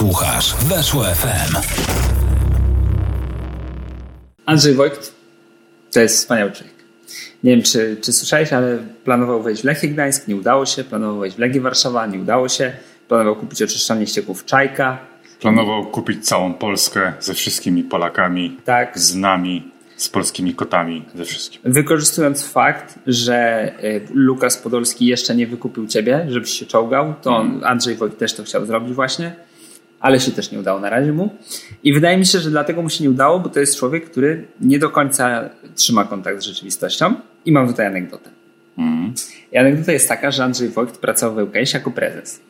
[0.00, 1.56] Słuchasz Weszło FM.
[4.46, 5.12] Andrzej Wojt
[5.92, 6.74] to jest wspaniały człowiek.
[7.44, 10.84] Nie wiem, czy, czy słyszałeś, ale planował wejść w Lechie Gdańsk, nie udało się.
[10.84, 12.72] Planował wejść w Legię Warszawa, nie udało się.
[13.08, 14.98] Planował kupić oczyszczalnię ścieków Czajka.
[15.40, 18.98] Planował kupić całą Polskę ze wszystkimi Polakami, Tak.
[18.98, 21.60] z nami, z polskimi kotami, ze wszystkim.
[21.64, 27.64] Wykorzystując fakt, że y, Lukas Podolski jeszcze nie wykupił ciebie, żebyś się czołgał, to on,
[27.64, 29.49] Andrzej Wojt też to chciał zrobić właśnie,
[30.00, 31.30] ale się też nie udało na razie mu.
[31.84, 34.46] I wydaje mi się, że dlatego mu się nie udało, bo to jest człowiek, który
[34.60, 37.14] nie do końca trzyma kontakt z rzeczywistością.
[37.44, 38.30] I mam tutaj anegdotę.
[39.52, 42.40] I anegdota jest taka, że Andrzej Wojt pracował w ŁKS jako prezes.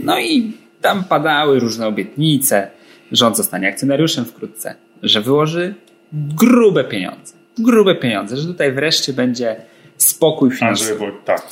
[0.00, 2.70] No i tam padały różne obietnice,
[3.12, 5.74] że on zostanie akcjonariuszem wkrótce, że wyłoży
[6.12, 7.34] grube pieniądze.
[7.58, 9.56] Grube pieniądze, że tutaj wreszcie będzie
[9.96, 10.90] spokój finansowy.
[10.90, 11.42] Andrzej Wojt, tak.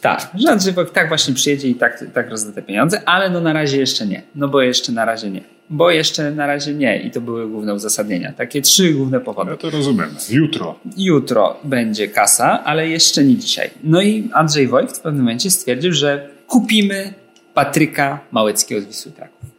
[0.00, 3.40] Tak, że Andrzej Wojt tak właśnie przyjedzie i tak, tak rozda te pieniądze, ale no
[3.40, 4.22] na razie jeszcze nie.
[4.34, 5.40] No bo jeszcze na razie nie.
[5.70, 8.32] Bo jeszcze na razie nie i to były główne uzasadnienia.
[8.32, 9.50] Takie trzy główne powody.
[9.50, 10.08] Ja to rozumiem.
[10.30, 10.78] Jutro.
[10.96, 13.70] Jutro będzie kasa, ale jeszcze nie dzisiaj.
[13.84, 17.14] No i Andrzej Wojt w pewnym momencie stwierdził, że kupimy
[17.54, 19.58] Patryka Małeckiego z Wisły Kraków.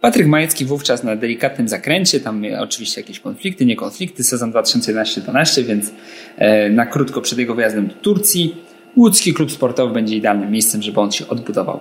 [0.00, 5.90] Patryk Małecki wówczas na delikatnym zakręcie, tam oczywiście jakieś konflikty, nie konflikty, sezon 2011-2012, więc
[6.36, 8.56] e, na krótko przed jego wyjazdem do Turcji
[8.98, 11.80] łódzki klub sportowy będzie idealnym miejscem, żeby on się odbudował.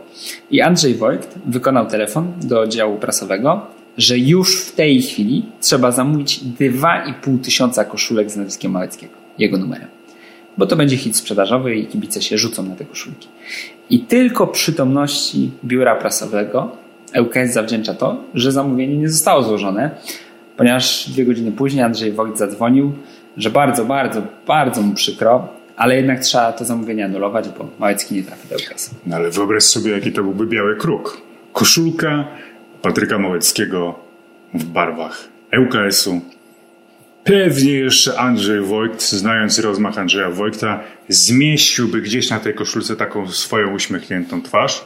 [0.52, 3.62] I Andrzej Wojt wykonał telefon do działu prasowego,
[3.98, 9.88] że już w tej chwili trzeba zamówić 2,5 tysiąca koszulek z nazwiskiem Małeckiego, jego numerem.
[10.58, 13.28] Bo to będzie hit sprzedażowy i kibice się rzucą na te koszulki.
[13.90, 16.72] I tylko przytomności biura prasowego
[17.22, 19.92] ŁKS zawdzięcza to, że zamówienie nie zostało złożone,
[20.58, 22.92] ponieważ dwie godziny później Andrzej Wojt zadzwonił,
[23.38, 28.24] że bardzo, bardzo, bardzo mu przykro, ale jednak trzeba to zamówienie anulować, bo Małecki nie
[28.24, 28.92] trafi do ŁKS.
[29.06, 31.22] No ale wyobraź sobie, jaki to byłby biały kruk.
[31.54, 32.28] Koszulka
[32.82, 34.00] Patryka Małeckiego
[34.54, 36.22] w barwach ŁKS-u.
[37.24, 43.74] Pewnie jeszcze Andrzej Wojt, znając rozmach Andrzeja Wojta, zmieściłby gdzieś na tej koszulce taką swoją
[43.74, 44.86] uśmiechniętą twarz,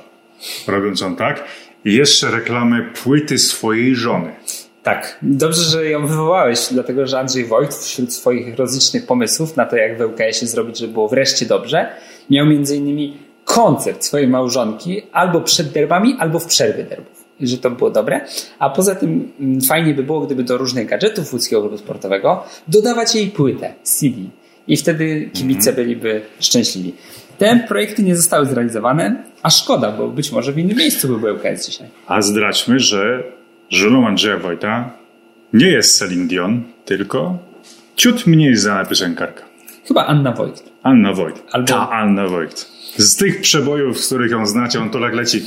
[0.67, 1.43] robiąc on tak,
[1.85, 4.31] i jeszcze reklamę płyty swojej żony.
[4.83, 9.75] Tak, dobrze, że ją wywołałeś, dlatego że Andrzej Wojt wśród swoich rozlicznych pomysłów na to,
[9.75, 11.89] jak w ŁKS-ie zrobić, żeby było wreszcie dobrze,
[12.29, 17.25] miał między innymi koncert swojej małżonki albo przed derbami, albo w przerwie derbów.
[17.39, 18.21] Że to było dobre.
[18.59, 23.15] A poza tym mm, fajnie by było, gdyby do różnych gadżetów łódzkiego klubu sportowego dodawać
[23.15, 24.15] jej płytę CD.
[24.67, 26.93] I wtedy kibice byliby szczęśliwi.
[27.37, 31.67] Te projekty nie zostały zrealizowane, a szkoda, bo być może w innym miejscu byłby ŁKS
[31.67, 31.87] dzisiaj.
[32.07, 33.23] A zdradźmy, że
[34.07, 34.89] Andrzeja Wojta
[35.53, 37.37] nie jest Celine Dion, tylko
[37.95, 39.43] ciut mniej znana piosenkarka.
[39.87, 40.63] Chyba Anna Wojt.
[40.83, 41.43] Anna Wojt.
[41.51, 42.71] Albo- Ta Anna Wojt.
[42.97, 45.41] Z tych przebojów, z których ją znacie, on to tak leci.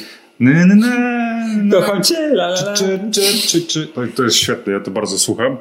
[1.73, 2.73] Kocham cię, la, la, la.
[2.75, 3.87] Czy, czy, czy, czy.
[3.87, 5.57] To, to jest świetne, ja to bardzo słucham.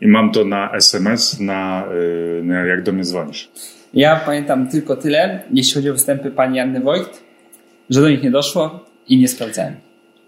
[0.00, 1.84] I mam to na SMS, na,
[2.38, 3.48] y, na jak do mnie dzwonisz.
[3.94, 7.22] Ja pamiętam tylko tyle, jeśli chodzi o występy pani Anny Wojt,
[7.90, 9.74] że do nich nie doszło i nie sprawdzałem.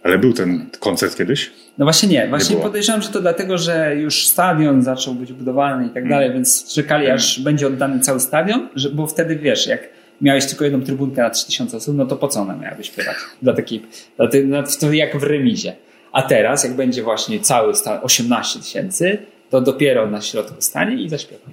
[0.03, 1.53] Ale był ten koncert kiedyś?
[1.81, 2.29] No właśnie nie.
[2.29, 2.67] Właśnie było.
[2.69, 7.11] podejrzewam, że to dlatego, że już stadion zaczął być budowany i tak dalej, więc czekali
[7.11, 9.89] aż będzie oddany cały stadion, że, bo wtedy wiesz, jak
[10.21, 13.17] miałeś tylko jedną trybunkę na 3000 osób, no to po co ona miałaby śpiewać?
[13.43, 13.83] Dla takiej,
[14.17, 15.77] dla tej, no to jak w remizie.
[16.13, 19.19] A teraz, jak będzie właśnie cały sta 18 tysięcy,
[19.51, 21.45] to dopiero na środku stanie i zaśpiewa.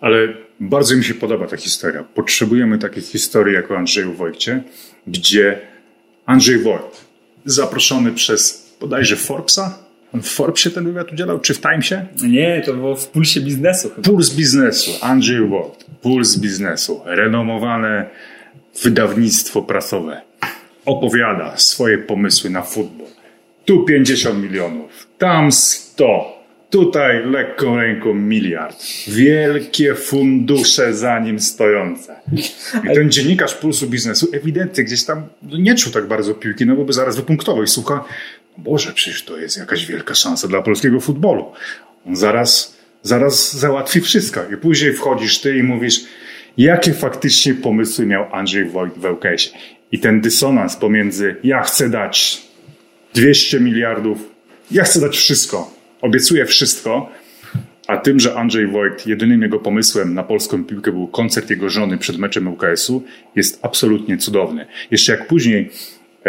[0.00, 0.28] Ale
[0.60, 2.04] bardzo mi się podoba ta historia.
[2.14, 4.62] Potrzebujemy takich historii jak o Andrzeju Wojcie,
[5.06, 5.58] gdzie
[6.26, 7.04] Andrzej Wojt,
[7.44, 9.78] zaproszony przez bodajże Forbesa,
[10.14, 12.06] on w Forbesie ten wywiad udzielał, czy w Timesie?
[12.22, 14.08] Nie, to było w pulsie biznesu chyba.
[14.08, 18.06] Puls biznesu, Andrzej Wojt, puls biznesu, renomowane
[18.82, 20.20] wydawnictwo prasowe,
[20.84, 23.06] opowiada swoje pomysły na futbol.
[23.64, 28.84] Tu 50 milionów, tam 100, tutaj lekką ręką miliard.
[29.08, 32.16] Wielkie fundusze za nim stojące.
[32.84, 36.84] I ten dziennikarz Pulsu Biznesu ewidentnie gdzieś tam nie czuł tak bardzo piłki, no bo
[36.84, 38.04] by zaraz wypunktował i słucha,
[38.58, 41.52] Boże, przecież to jest jakaś wielka szansa dla polskiego futbolu.
[42.06, 44.40] On zaraz, zaraz załatwi wszystko.
[44.54, 46.00] I później wchodzisz ty i mówisz,
[46.58, 49.58] jakie faktycznie pomysły miał Andrzej Wojt w ŁKS-ie.
[49.92, 52.42] I ten dysonans pomiędzy ja chcę dać
[53.14, 54.18] 200 miliardów,
[54.70, 57.12] ja chcę dać wszystko, obiecuję wszystko,
[57.86, 61.98] a tym, że Andrzej Wojt, jedynym jego pomysłem na polską piłkę był koncert jego żony
[61.98, 63.02] przed meczem ŁKS-u,
[63.36, 64.66] jest absolutnie cudowny.
[64.90, 65.70] Jeszcze jak później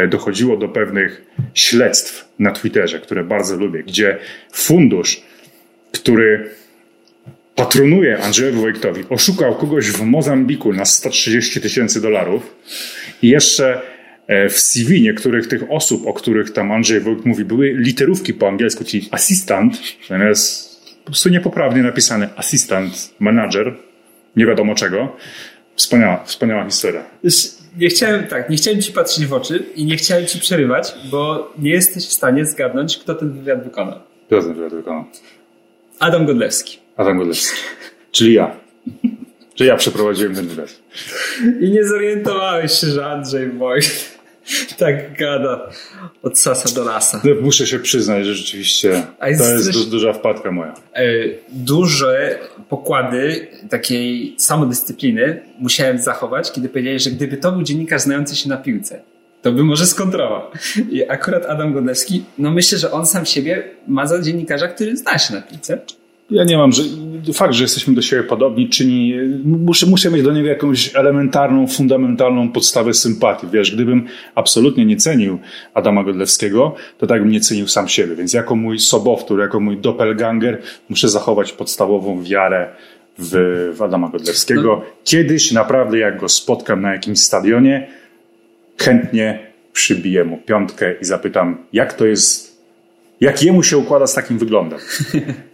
[0.09, 4.17] dochodziło do pewnych śledztw na Twitterze, które bardzo lubię, gdzie
[4.51, 5.21] fundusz,
[5.91, 6.49] który
[7.55, 12.55] patronuje Andrzejowi Wojtowi, oszukał kogoś w Mozambiku na 130 tysięcy dolarów
[13.21, 13.81] i jeszcze
[14.27, 18.47] e, w CV niektórych tych osób, o których tam Andrzej Wojt mówi, były literówki po
[18.47, 19.77] angielsku, czyli asystant,
[20.07, 23.73] zamiast po prostu niepoprawnie napisane asystant, manager,
[24.35, 25.15] nie wiadomo czego.
[25.75, 27.03] Wspaniała, wspaniała historia.
[27.77, 31.53] Nie chciałem, tak, nie chciałem ci patrzeć w oczy i nie chciałem ci przerywać, bo
[31.59, 33.99] nie jesteś w stanie zgadnąć, kto ten wywiad wykonał.
[34.27, 35.05] Kto ten wywiad wykonał?
[35.99, 36.79] Adam Godlewski.
[36.97, 37.61] Adam Godlewski.
[38.11, 38.55] Czyli ja.
[39.55, 40.81] Że ja przeprowadziłem ten wywiad.
[41.61, 44.14] I nie zorientowałeś się, że Andrzej Wojt
[44.77, 45.69] tak gada
[46.23, 47.21] od sasa do lasa.
[47.23, 50.73] No, muszę się przyznać, że rzeczywiście jest to jest du- duża wpadka moja.
[50.93, 51.03] E,
[51.49, 52.39] duże
[52.69, 58.57] pokłady takiej samodyscypliny musiałem zachować, kiedy powiedziałeś, że gdyby to był dziennikarz znający się na
[58.57, 59.01] piłce,
[59.41, 60.41] to by może skontrował.
[60.91, 65.17] I akurat Adam Godlewski, no myślę, że on sam siebie ma za dziennikarza, który zna
[65.17, 65.79] się na piłce.
[66.31, 66.83] Ja nie mam, że
[67.33, 69.13] fakt, że jesteśmy do siebie podobni, czyni,
[69.43, 73.47] muszę, muszę mieć do niego jakąś elementarną, fundamentalną podstawę sympatii.
[73.53, 75.39] Wiesz, gdybym absolutnie nie cenił
[75.73, 78.15] Adama Godlewskiego, to tak bym nie cenił sam siebie.
[78.15, 82.69] Więc jako mój sobowtór, jako mój doppelganger, muszę zachować podstawową wiarę
[83.19, 84.81] w, w Adama Godlewskiego.
[84.85, 84.91] No.
[85.03, 87.87] Kiedyś naprawdę, jak go spotkam na jakimś stadionie,
[88.77, 89.39] chętnie
[89.73, 92.54] przybiję mu piątkę i zapytam, jak to jest
[93.21, 94.79] jak jemu się układa z takim wyglądem.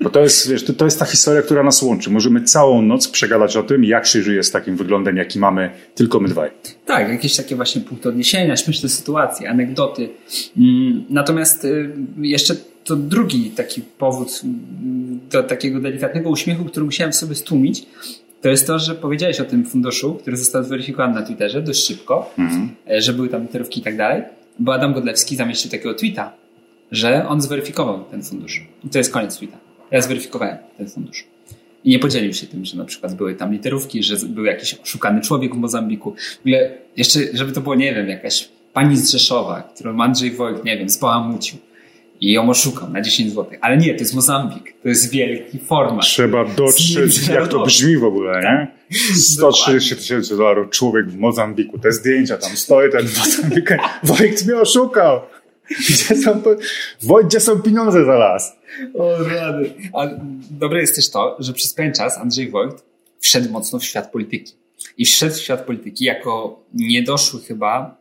[0.02, 2.10] Bo to jest, wiesz, to, to jest ta historia, która nas łączy.
[2.10, 6.20] Możemy całą noc przegadać o tym, jak się żyje z takim wyglądem, jaki mamy tylko
[6.20, 6.50] my dwaj.
[6.86, 10.10] Tak, jakieś takie właśnie punkty odniesienia, śmieszne sytuacje, anegdoty.
[10.58, 11.90] Mm, Natomiast y,
[12.22, 17.86] jeszcze to drugi taki powód mm, do takiego delikatnego uśmiechu, który musiałem sobie stłumić,
[18.42, 22.34] to jest to, że powiedziałeś o tym funduszu, który został zweryfikowany na Twitterze dość szybko,
[22.90, 24.24] e, że były tam literówki i tak dalej,
[24.60, 26.34] bo Adam Godlewski zamieścił takiego tweeta,
[26.92, 28.66] że on zweryfikował ten fundusz.
[28.84, 29.58] I to jest koniec tweeta.
[29.92, 31.24] Ja zweryfikowałem ten fundusz.
[31.84, 35.22] I nie podzielił się tym, że na przykład były tam literówki, że był jakiś oszukany
[35.22, 36.16] człowiek w Mozambiku.
[36.38, 40.66] W ogóle jeszcze, żeby to było, nie wiem, jakaś pani z Rzeszowa, którą Andrzej Wojt,
[40.66, 41.58] nie wiem, spałamucił
[42.22, 43.46] i ją oszukał na 10 zł.
[43.62, 44.74] Ale nie, to jest Mozambik.
[44.84, 46.06] To jest wielki format.
[46.06, 48.68] Trzeba dotrzeć, jak to brzmi w ogóle, nie?
[49.16, 51.80] 130 tysięcy dolarów, człowiek w Mozambiku.
[51.80, 53.74] Te zdjęcia, tam stoi ten w Mozambiku.
[54.04, 55.22] Wojt mnie oszukał.
[55.80, 56.44] Gdzie są,
[57.26, 58.58] gdzie są pieniądze za las?
[58.94, 59.74] O rady.
[59.94, 60.08] A
[60.52, 62.84] dobre jest też to, że przez pewien czas Andrzej Wojt
[63.20, 64.54] wszedł mocno w świat polityki.
[64.98, 68.01] I wszedł w świat polityki jako niedoszły chyba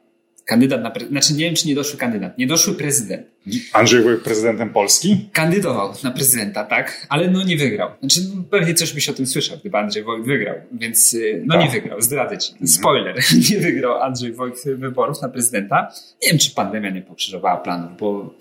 [0.51, 1.21] kandydat na prezydenta.
[1.21, 2.39] Znaczy nie wiem, czy niedoszły kandydat.
[2.39, 3.27] Niedoszły prezydent.
[3.73, 5.29] Andrzej Wojt prezydentem Polski?
[5.33, 7.07] Kandydował na prezydenta, tak?
[7.09, 7.91] Ale no nie wygrał.
[8.01, 8.21] Znaczy
[8.51, 10.55] pewnie coś byś o tym słyszał, gdyby Andrzej Wojt wygrał.
[10.73, 11.73] Więc y, no nie Tak.
[11.73, 12.53] wygrał, zdradzę ci.
[12.67, 13.17] Spoiler.
[13.51, 15.93] Nie wygrał Andrzej Wojt wyborów na prezydenta.
[16.23, 18.35] Nie wiem, czy pandemia nie pokrzyżowała planów, bo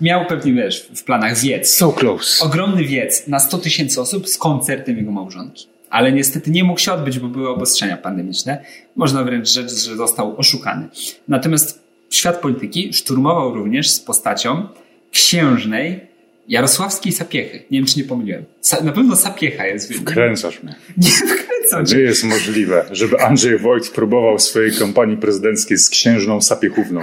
[0.00, 1.70] miał pewnie, wiesz, w planach wiec.
[1.74, 2.44] So close.
[2.44, 5.66] ogromny wiec na 100 tysięcy osób z koncertem jego małżonki.
[5.90, 8.64] Ale niestety nie mógł się odbyć, bo były obostrzenia pandemiczne.
[8.96, 10.88] Można wręcz rzec, że został oszukany.
[11.28, 14.68] Natomiast świat polityki szturmował również z postacią
[15.12, 16.00] księżnej
[16.48, 17.62] Jarosławskiej Sapiechy.
[17.70, 18.44] Nie wiem, czy nie pomyliłem.
[18.62, 19.92] Sa- na pewno Sapiecha jest.
[19.92, 20.74] w- Kręcasz mnie.
[20.96, 22.00] Nie wkręcam Nie cię.
[22.00, 27.00] jest możliwe, żeby Andrzej Wojt próbował swojej kampanii prezydenckiej z księżną Sapiechówną.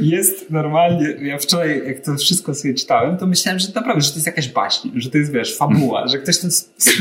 [0.00, 1.08] Jest normalnie.
[1.22, 4.48] Ja wczoraj, jak to wszystko sobie czytałem, to myślałem, że naprawdę, że to jest jakaś
[4.48, 6.48] baśń, że to jest, wiesz, fabuła, że ktoś to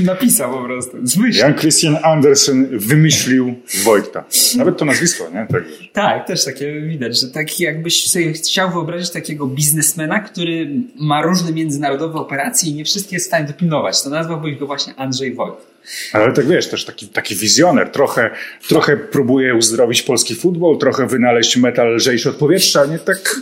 [0.03, 0.97] napisał po prostu.
[1.03, 1.43] Zmyślił.
[1.43, 4.23] Jan Christian Andersen wymyślił Wojta.
[4.57, 5.47] Nawet to nazwisko, nie?
[5.51, 5.63] Tak.
[5.93, 11.51] Tak, też takie widać, że taki jakbyś sobie chciał wyobrazić takiego biznesmena, który ma różne
[11.51, 14.03] międzynarodowe operacje i nie wszystkie jest w stanie dopilnować.
[14.03, 15.76] To nazwałbyś go właśnie Andrzej Wojt.
[16.13, 17.89] Ale tak wiesz, też taki, taki wizjoner.
[17.91, 18.29] Trochę,
[18.67, 22.99] trochę próbuje uzdrowić polski futbol, trochę wynaleźć metal lżejszy od powietrza, nie?
[22.99, 23.35] Tak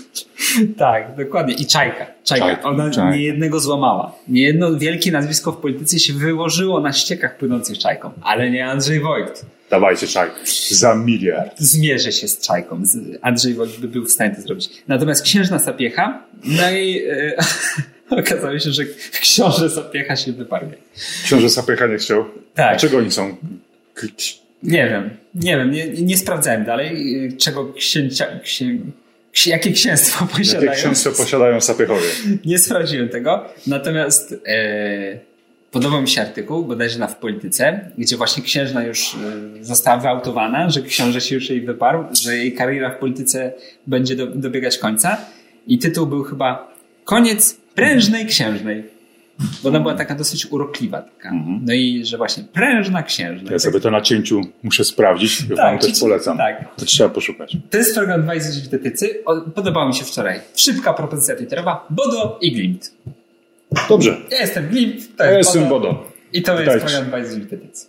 [0.78, 1.54] Tak, dokładnie.
[1.54, 2.06] I Czajka.
[2.24, 2.46] Czajka.
[2.46, 3.12] Czajka, Ona Czajka.
[3.16, 4.16] nie jednego złamała.
[4.28, 9.00] Nie jedno wielkie nazwisko w polityce się wyłożyło na ściekach płynących Czajką, ale nie Andrzej
[9.00, 9.46] Wojt.
[9.70, 10.30] dawajcie czaj.
[10.72, 11.52] Za miliard.
[11.60, 12.82] Zmierzę się z Czajką.
[13.22, 14.70] Andrzej Wojt by był w stanie to zrobić.
[14.88, 17.36] Natomiast księżna Sapiecha, no i e,
[18.20, 18.84] okazało się, że
[19.22, 20.68] książę Sapiecha się wyparł.
[21.24, 22.26] Książę Sapiecha nie chciał.
[22.54, 22.72] Tak.
[22.72, 23.36] Dlaczego oni są?
[24.64, 26.98] Nie wiem, nie wiem, nie, nie sprawdzałem dalej,
[27.38, 28.78] czego księcia, księ,
[29.32, 30.72] ksi, jakie księstwo Jakie posiadają.
[30.72, 32.08] księstwo posiadają Sapiechowie?
[32.46, 35.20] Nie sprawdziłem tego, natomiast e,
[35.72, 39.16] podobał mi się artykuł, bodajże na w polityce, gdzie właśnie księżna już
[39.60, 43.54] e, została wyautowana, że książę się już jej wyparł, że jej kariera w polityce
[43.88, 45.18] będzie do, dobiegać końca
[45.68, 48.84] i tytuł był chyba Koniec prężnej księżnej.
[49.64, 51.02] Bo ona była taka dosyć urokliwa.
[51.02, 51.32] Taka.
[51.62, 53.52] No i że właśnie prężna księżna.
[53.52, 55.42] Ja sobie to na cięciu muszę sprawdzić.
[55.42, 56.38] Ja wam Tak, też polecam.
[56.38, 56.76] tak.
[56.76, 57.58] To trzeba poszukać.
[57.70, 59.24] To jest program 2 z dietetycy.
[59.26, 60.40] O, Podobał mi się wczoraj.
[60.56, 61.86] Szybka propozycja twitterowa.
[61.90, 62.92] Bodo i Glimt.
[63.90, 64.18] Dobrze.
[64.32, 65.18] Ja jestem Glimt.
[65.18, 65.88] To Ja jest jestem Bodo.
[65.94, 66.12] Bodo.
[66.34, 67.88] I to jest program 2 z dietetycy.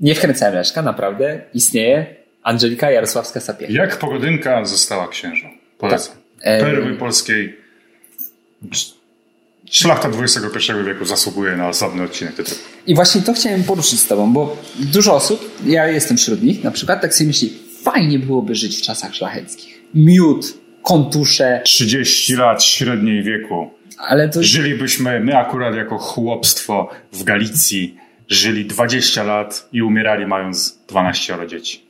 [0.00, 1.40] Nie wkręcałem Leszka, naprawdę.
[1.54, 2.06] Istnieje.
[2.42, 3.70] Angelika Jarosławska-Sapieg.
[3.70, 5.48] Jak pogodynka została księżą.
[5.78, 6.16] Polecam.
[6.40, 7.61] E, Perły polskiej.
[9.70, 12.34] Szlachta XXI wieku zasługuje na osobny odcinek.
[12.86, 16.70] I właśnie to chciałem poruszyć z tobą, bo dużo osób, ja jestem wśród nich, na
[16.70, 17.52] przykład tak sobie myśli,
[17.82, 19.82] fajnie byłoby żyć w czasach szlacheckich.
[19.94, 23.70] Miód, kontusze, 30 lat średniej wieku.
[23.98, 24.42] ale to...
[24.42, 27.96] Żylibyśmy, my akurat jako chłopstwo w Galicji,
[28.28, 31.84] żyli 20 lat i umierali mając 12 dzieci.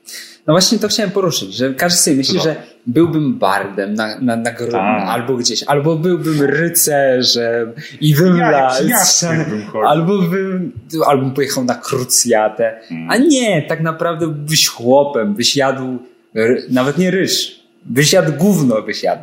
[0.47, 2.55] No właśnie to chciałem poruszyć, że każdy sobie myśli, Cudowne.
[2.55, 5.09] że byłbym bardem na, na, na Tak.
[5.09, 8.81] albo gdzieś, albo byłbym rycerzem i bym Ja las,
[9.73, 9.87] chodził.
[9.89, 10.73] albo bym,
[11.07, 12.81] albo bym pojechał na krucjatę.
[12.91, 13.11] Mm.
[13.11, 15.99] A nie, tak naprawdę byś chłopem, byś jadł
[16.35, 19.23] ry, nawet nie ryż, byś jadł gówno, byś jadł.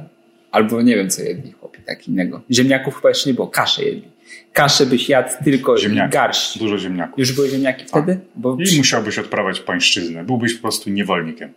[0.52, 2.42] Albo nie wiem, co jedli chłopi, tak innego.
[2.52, 4.08] Ziemniaków chyba jeszcze nie było, kaszę jedli.
[4.54, 6.14] Kaszę byś jadł tylko Ziemniaki.
[6.14, 6.58] garść.
[6.60, 7.20] Dużo ziemniaków.
[7.20, 8.20] Już były ziemniaki wtedy?
[8.36, 10.24] Bo, I musiałbyś odprawiać pańszczyznę.
[10.24, 11.54] Byłbyś po prostu niewolnikiem.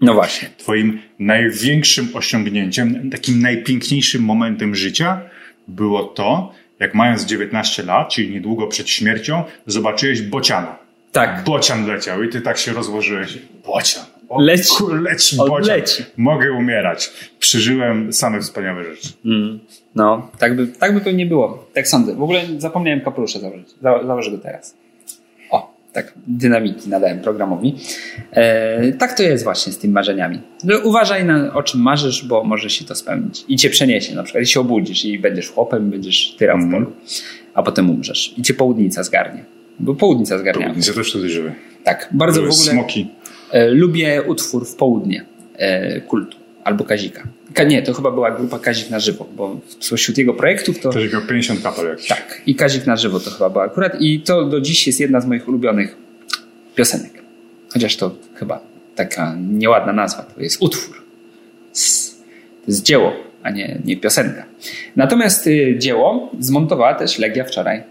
[0.00, 0.48] no właśnie.
[0.56, 5.20] Twoim największym osiągnięciem, takim najpiękniejszym momentem życia
[5.68, 10.78] było to, jak mając 19 lat, czyli niedługo przed śmiercią, zobaczyłeś bociana.
[11.12, 11.44] Tak.
[11.44, 13.38] Bocian leciał i ty tak się rozłożyłeś.
[13.66, 14.04] Bocian.
[14.28, 14.68] O, Leci.
[14.78, 15.62] kur- leci bocian.
[15.76, 16.04] leci.
[16.16, 17.10] Mogę umierać.
[17.38, 19.08] Przeżyłem same wspaniałe rzeczy.
[19.24, 19.58] Mm.
[19.94, 21.66] No, tak by, tak by pewnie było.
[21.74, 22.14] Tak sądzę.
[22.14, 23.68] W ogóle zapomniałem kapelusza założyć.
[23.82, 24.76] Za, założę go teraz.
[25.50, 27.74] O, tak dynamiki nadałem programowi.
[28.32, 30.40] E, tak to jest właśnie z tymi marzeniami.
[30.64, 33.44] No, uważaj na o czym marzysz, bo może się to spełnić.
[33.48, 34.44] I cię przeniesie na przykład.
[34.44, 36.84] I się obudzisz i będziesz chłopem, będziesz tyrał w Mhm.
[36.84, 36.96] polu.
[37.54, 38.34] A potem umrzesz.
[38.38, 39.44] I cię południca zgarnie.
[39.80, 40.74] Bo południca zgarnia.
[40.88, 41.52] Ja też wtedy żyły.
[41.84, 42.70] Tak, bardzo w Były ogóle...
[42.70, 43.08] smoki.
[43.52, 45.24] E, lubię utwór w południe
[45.56, 47.22] e, kultu albo Kazika.
[47.54, 50.90] Ka, nie, to chyba była grupa Kazik na żywo, bo spośród jego projektów to.
[50.90, 52.08] Też miał 50 kapel jakiś.
[52.08, 54.00] Tak, i Kazik na żywo to chyba była akurat.
[54.00, 55.96] I to do dziś jest jedna z moich ulubionych
[56.74, 57.12] piosenek.
[57.72, 58.60] Chociaż to chyba
[58.94, 60.96] taka nieładna nazwa, to jest utwór.
[62.64, 64.44] To jest dzieło, a nie, nie piosenka.
[64.96, 67.82] Natomiast y, dzieło zmontowała też Legia wczoraj.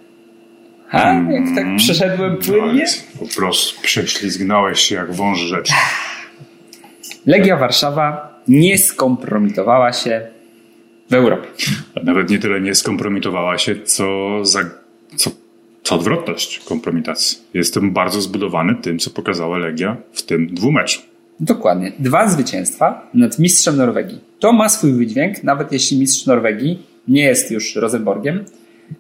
[0.92, 2.86] A, jak tak przeszedłem płynnie.
[3.22, 5.74] No, po prostu prześlizgnąłeś się jak wąż rzeczy.
[7.26, 10.28] Legia Warszawa nie skompromitowała się
[11.10, 11.48] w Europie.
[12.04, 14.06] Nawet nie tyle nie skompromitowała się, co,
[14.46, 14.60] za,
[15.16, 15.32] co,
[15.84, 17.38] co odwrotność kompromitacji.
[17.54, 21.02] Jestem bardzo zbudowany tym, co pokazała Legia w tym dwumeczu.
[21.40, 21.92] Dokładnie.
[22.00, 24.20] Dwa zwycięstwa nad mistrzem Norwegii.
[24.40, 28.46] To ma swój wydźwięk, nawet jeśli mistrz Norwegii nie jest już Rosenborgiem,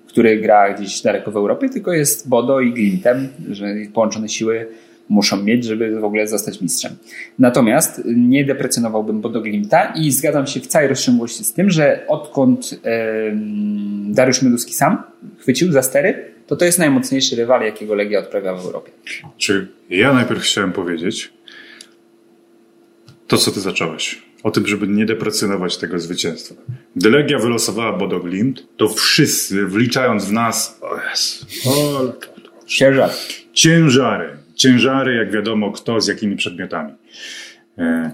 [0.07, 4.67] który gra gdzieś daleko w Europie, tylko jest Bodo i Glintem, że połączone siły
[5.09, 6.95] muszą mieć, żeby w ogóle zostać mistrzem.
[7.39, 12.79] Natomiast nie deprecjonowałbym Bodo Glimta i zgadzam się w całej rozciągłości z tym, że odkąd
[12.83, 15.03] em, Dariusz Mioduski sam
[15.39, 18.91] chwycił za stery, to to jest najmocniejszy rywal, jakiego Legia odprawia w Europie.
[19.37, 21.33] Czy ja najpierw chciałem powiedzieć
[23.27, 24.21] to, co ty zacząłeś.
[24.43, 26.55] O tym, żeby nie deprecjonować tego zwycięstwa.
[26.95, 32.13] Gdy Legia wylosowała Bodo Glimt, to wszyscy, wliczając w nas, o Jezu, o,
[32.65, 33.09] Ciężar.
[33.53, 34.29] ciężary.
[34.55, 36.93] Ciężary, jak wiadomo, kto z jakimi przedmiotami.
[37.77, 38.11] E,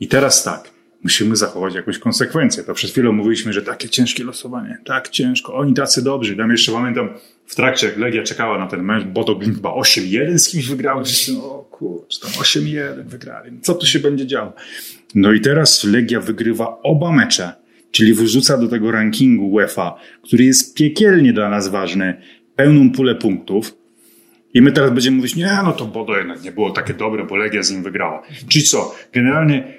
[0.00, 0.70] I teraz tak,
[1.04, 2.64] musimy zachować jakąś konsekwencję.
[2.64, 6.36] To przed chwilą mówiliśmy, że takie ciężkie losowanie, tak ciężko, oni tacy dobrzy.
[6.36, 7.08] Tam jeszcze pamiętam,
[7.46, 11.04] w trakcie jak Legia czekała na ten mecz, Bodo Glimt chyba 8-1 z kimś wygrał,
[11.04, 14.52] wszyscy, no kurczę, tam 8-1 wygrali, co tu się będzie działo?
[15.14, 17.52] No i teraz Legia wygrywa oba mecze,
[17.90, 22.22] czyli wyrzuca do tego rankingu UEFA, który jest piekielnie dla nas ważny,
[22.56, 23.76] pełną pulę punktów,
[24.54, 27.36] i my teraz będziemy mówić, nie, no to Bodo jednak nie było takie dobre, bo
[27.36, 28.22] Legia z nim wygrała.
[28.48, 28.94] Czyli co?
[29.12, 29.74] Generalnie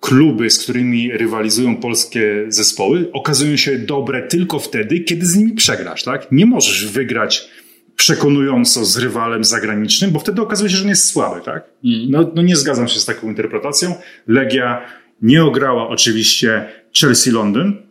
[0.00, 6.02] kluby, z którymi rywalizują polskie zespoły, okazują się dobre tylko wtedy, kiedy z nimi przegrasz,
[6.02, 6.32] tak?
[6.32, 7.48] Nie możesz wygrać
[7.96, 11.64] przekonująco z rywalem zagranicznym, bo wtedy okazuje się, że on jest słaby, tak?
[12.08, 13.94] No, no nie zgadzam się z taką interpretacją.
[14.26, 14.86] Legia
[15.22, 16.68] nie ograła oczywiście
[17.00, 17.85] Chelsea Londyn,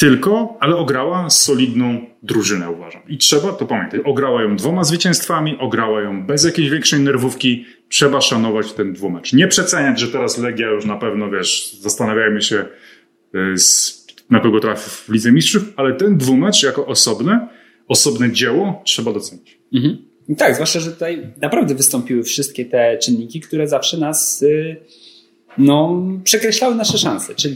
[0.00, 3.02] tylko, ale ograła solidną drużynę, uważam.
[3.08, 4.00] I trzeba to pamiętać.
[4.04, 7.64] Ograła ją dwoma zwycięstwami, ograła ją bez jakiejś większej nerwówki.
[7.88, 9.32] Trzeba szanować ten dwumecz.
[9.32, 12.64] Nie przeceniać, że teraz Legia już na pewno, wiesz, zastanawiajmy się,
[13.54, 17.48] y, z, na kogo trafi w Lidze Mistrzów, ale ten dwumecz jako osobne,
[17.88, 19.58] osobne dzieło trzeba docenić.
[19.74, 19.98] Mhm.
[20.38, 24.76] Tak, zwłaszcza, że tutaj naprawdę wystąpiły wszystkie te czynniki, które zawsze nas y,
[25.58, 27.34] no, przekreślały nasze szanse.
[27.34, 27.54] Czyli,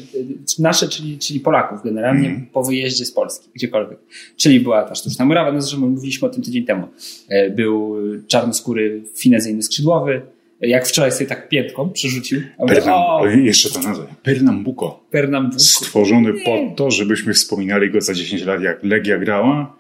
[0.59, 2.47] y, nasze, czyli, czyli Polaków generalnie Mhm.
[2.53, 3.99] po wyjeździe z Polski, gdziekolwiek.
[4.37, 6.89] Czyli była ta sztuczna murawa, no zresztą mówiliśmy o tym tydzień temu.
[7.29, 7.97] E, Był
[8.27, 10.23] czarnoskóry finezyjny skrzydłowy,
[10.61, 12.41] jak wczoraj sobie tak piętką przerzucił.
[12.69, 14.07] Pernam, o, jeszcze to nazwę.
[14.23, 15.01] Pernambuco.
[15.11, 15.59] Pernambuco.
[15.61, 19.77] Stworzony po to, żebyśmy wspominali go za 10 lat, jak Legia grała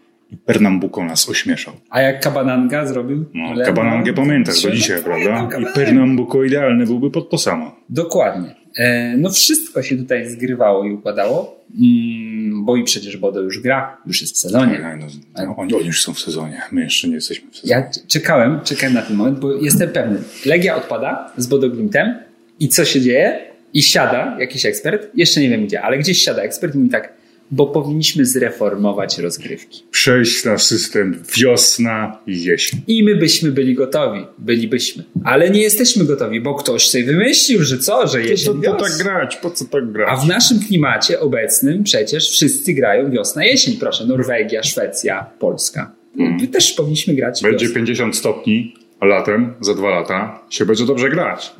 [0.46, 1.74] Pernambuco nas ośmieszał.
[1.90, 3.24] A jak Kabananga zrobił?
[3.34, 5.24] No, Lewo, Kabanangę pamiętasz do dzisiaj, prawda?
[5.24, 5.72] I Kabanangę.
[5.74, 7.76] Pernambuco idealny byłby pod to samo.
[7.88, 8.54] Dokładnie.
[8.78, 13.96] E, No wszystko się tutaj zgrywało i układało, Mm, bo i przecież Bodo już gra,
[14.06, 14.72] już jest w sezonie.
[14.72, 15.06] Nie, no,
[15.46, 17.72] no, oni, oni już są w sezonie, my jeszcze nie jesteśmy w sezonie.
[17.82, 20.18] Ja czekałem, czekałem na ten moment, bo jestem pewny.
[20.46, 22.14] Legia odpada z Bodo Glimtem
[22.60, 23.38] i co się dzieje?
[23.74, 27.12] I siada jakiś ekspert, jeszcze nie wiem gdzie, ale gdzieś siada ekspert i mówi tak,
[27.50, 29.82] bo powinniśmy zreformować rozgrywki.
[29.90, 32.80] Przejść na system wiosna i jesień.
[32.86, 35.04] I my byśmy byli gotowi, bylibyśmy.
[35.24, 38.60] Ale nie jesteśmy gotowi, bo ktoś sobie wymyślił, że co, że To, jesień, to, to
[38.60, 38.78] wiosna.
[38.88, 40.20] tak grać, po co tak A grać?
[40.24, 44.06] w naszym klimacie obecnym przecież wszyscy grają wiosna, jesień, proszę.
[44.06, 45.92] Norwegia, Szwecja, Polska.
[46.16, 47.74] My też powinniśmy grać Będzie wiosnę.
[47.74, 51.52] 50 stopni, a latem, za dwa lata, się będzie dobrze grać.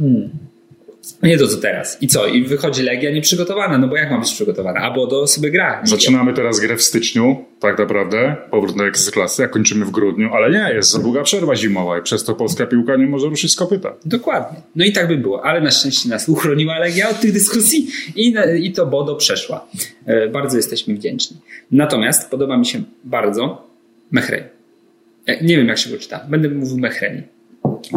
[1.22, 2.02] Nie to co teraz.
[2.02, 2.26] I co?
[2.26, 4.80] I wychodzi Legia nieprzygotowana, no bo jak ma być przygotowana?
[4.80, 5.80] A Bodo sobie gra.
[5.84, 10.50] Zaczynamy teraz grę w styczniu, tak naprawdę, powrót do Ekstraklasy, a kończymy w grudniu, ale
[10.50, 13.56] nie, jest za długa przerwa zimowa i przez to polska piłka nie może ruszyć z
[13.56, 13.92] kopyta.
[14.04, 14.58] Dokładnie.
[14.76, 18.34] No i tak by było, ale na szczęście nas uchroniła Legia od tych dyskusji i,
[18.60, 19.66] i to Bodo przeszła.
[20.06, 21.36] E, bardzo jesteśmy wdzięczni.
[21.70, 23.68] Natomiast podoba mi się bardzo
[24.10, 24.46] Mehreni.
[25.26, 26.20] E, Nie wiem jak się go czyta.
[26.28, 27.22] Będę mówił Mehreni.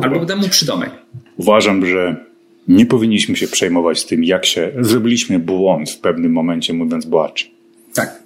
[0.02, 0.90] Albo dam mu przydomek.
[1.38, 2.27] Uważam, że
[2.68, 4.72] nie powinniśmy się przejmować tym, jak się...
[4.80, 7.46] Zrobiliśmy błąd w pewnym momencie, mówiąc Boaczy.
[7.94, 8.24] Tak.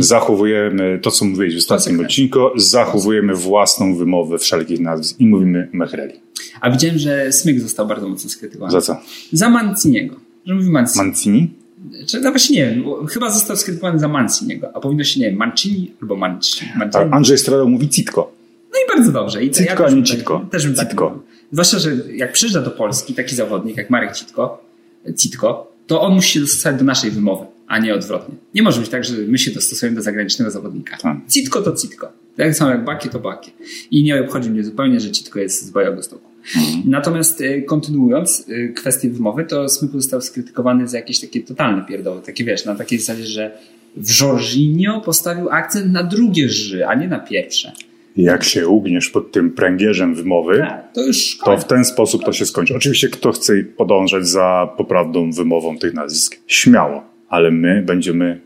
[0.00, 6.12] Zachowujemy to, co mówiłeś w ostatnim odcinku, zachowujemy własną wymowę wszelkich nazwisk i mówimy Mechreli.
[6.60, 8.72] A widziałem, że Smyk został bardzo mocno skrytykowany.
[8.72, 8.96] Za co?
[9.32, 10.16] Za Manciniego.
[10.46, 11.04] Że mówi Mancini.
[11.04, 11.50] Mancini?
[12.06, 15.36] Czy, no właśnie nie wiem, chyba został skrytykowany za Manciniego, a powinno się, nie wiem,
[15.38, 16.70] Mancini albo Mancini.
[16.76, 17.04] Mancini.
[17.04, 18.32] A Andrzej Strada mówi Citko.
[18.72, 19.44] No i bardzo dobrze.
[19.44, 20.46] I Citko, też a nie tak- Citko.
[20.50, 21.04] Też bym tak Citko.
[21.08, 21.22] mówił.
[21.54, 24.64] Zwłaszcza, że jak przyjeżdża do Polski taki zawodnik jak Marek Citko,
[25.18, 28.34] Citko, to on musi się dostosować do naszej wymowy, a nie odwrotnie.
[28.54, 30.96] Nie może być tak, że my się dostosujemy do zagranicznego zawodnika.
[30.96, 31.16] Tak.
[31.28, 32.12] Citko to Citko.
[32.36, 33.50] Tak samo jak Bakie to Bakie.
[33.90, 36.28] I nie obchodzi mnie zupełnie, że Citko jest z Białegostoku.
[36.84, 42.22] Natomiast e, kontynuując e, kwestię wymowy, to Smyku został skrytykowany za jakieś takie totalne pierdoły.
[42.22, 43.58] Takie wiesz, na takiej zasadzie, że
[43.96, 47.72] w Jorginho postawił akcent na drugie ży, a nie na pierwsze.
[48.16, 52.32] Jak się ugniesz pod tym pręgierzem wymowy, Tak, to już to w ten sposób to
[52.32, 52.76] się skończy.
[52.76, 58.40] Oczywiście kto chce podążać za poprawną wymową tych nazwisk, śmiało, ale my będziemy...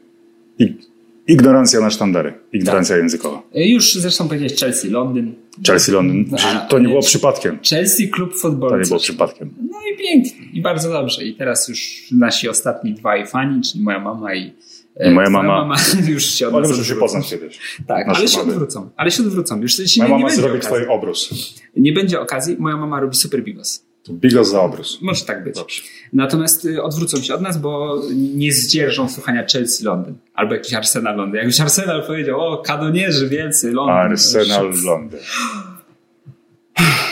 [0.61, 0.89] ig-
[1.31, 3.03] Ignorancja na sztandary, ignorancja Tak.
[3.03, 3.43] językowa.
[3.55, 5.35] Już zresztą powiedziałeś Chelsea, Londyn.
[5.67, 6.25] Chelsea Londyn,
[6.71, 7.59] to nie było przypadkiem.
[7.71, 8.77] Chelsea, klub To futbolu.
[8.77, 9.51] nie było przypadkiem.
[9.71, 11.25] No i pięknie, i bardzo dobrze.
[11.25, 14.53] I teraz już nasi ostatni dwaj fani, czyli moja mama e, I
[14.99, 15.77] moja twoja mama.
[16.09, 17.59] już się od nas się poznać kiedyś.
[17.87, 18.53] Tak, ale się mamy.
[18.53, 18.91] odwrócą.
[18.97, 19.61] Ale się odwrócą.
[19.61, 20.77] Już się Moja nie, nie mama zrobi okazji.
[20.77, 21.31] twój obrus.
[21.77, 22.57] Nie będzie okazji.
[22.59, 23.85] Moja mama robi super bigos.
[24.03, 24.99] To bigos za obrus.
[25.03, 25.55] Może tak być.
[25.55, 25.83] Dobrze.
[26.13, 30.15] Natomiast y, odwrócą się od nas, bo nie zdzierżą słuchania Chelsea Londyn.
[30.35, 31.37] Albo jakiś Arsenal Londyn.
[31.37, 33.95] Jak już Arsenal powiedział, o kanonierzy wielcy, Londyn.
[33.97, 35.21] Arsenal Londyn.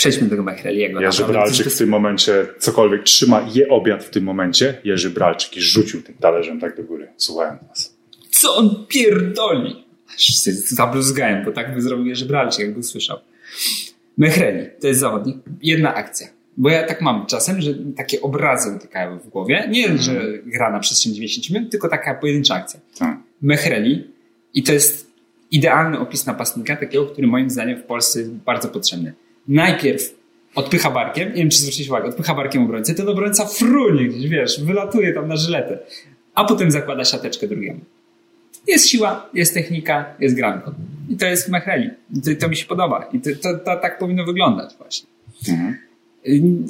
[0.00, 1.00] Przejdźmy do tego Machreliego.
[1.00, 4.80] Jerzy Bralczyk w tym momencie cokolwiek trzyma, je obiad w tym momencie.
[4.84, 7.96] Jerzy Bralczyk i rzucił tym talerzem tak do góry, słuchając nas.
[8.30, 9.84] Co on pierdoli?
[10.14, 13.18] Aż się zabluzgałem, bo tak by zrobił Jerzy Bralczyk, jakby słyszał.
[14.18, 15.36] Mechreli, to jest zawodnik.
[15.62, 16.28] Jedna akcja.
[16.56, 19.68] Bo ja tak mam czasem, że takie obrazy utykają w głowie.
[19.70, 22.80] Nie, że gra na przestrzeni 90 minut, tylko taka pojedyncza akcja.
[22.98, 23.18] Tak.
[23.42, 24.10] Mechreli
[24.54, 25.10] i to jest
[25.50, 29.14] idealny opis napastnika, takiego, który moim zdaniem w Polsce jest bardzo potrzebny.
[29.50, 30.14] Najpierw
[30.54, 34.64] odpycha barkiem, nie wiem czy zwróciłeś uwagę, odpycha barkiem obrońcę, ten obrońca frunie gdzieś, wiesz,
[34.64, 35.78] wylatuje tam na żyletę,
[36.34, 37.80] a potem zakłada siateczkę drugiemu.
[38.68, 40.74] Jest siła, jest technika, jest granko.
[41.08, 41.90] I to jest Mechreli.
[42.16, 43.08] I to, to mi się podoba.
[43.12, 45.08] I to, to, to tak powinno wyglądać właśnie.
[45.48, 45.76] Mhm.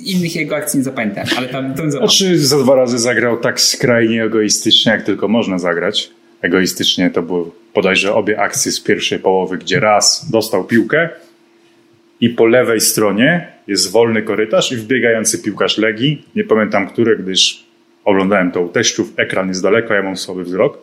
[0.04, 1.90] Innych jego akcji nie zapamiętałem, ale tam zapamiętam.
[1.90, 6.10] Znaczy za dwa razy zagrał tak skrajnie egoistycznie, jak tylko można zagrać.
[6.42, 11.08] Egoistycznie to były bodajże obie akcje z pierwszej połowy, gdzie raz dostał piłkę
[12.20, 16.24] i po lewej stronie jest wolny korytarz i wbiegający piłkarz Legii.
[16.36, 17.64] Nie pamiętam który, gdyż
[18.04, 20.78] oglądałem to u teściów, ekran jest daleko, ja mam słaby wzrok.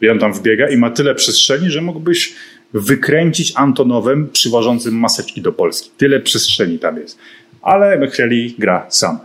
[0.00, 2.34] I on tam wbiega i ma tyle przestrzeni, że mógłbyś
[2.72, 5.90] wykręcić Antonowem przywożącym maseczki do Polski.
[5.96, 7.18] Tyle przestrzeni tam jest.
[7.62, 9.18] Ale McHelly gra sam.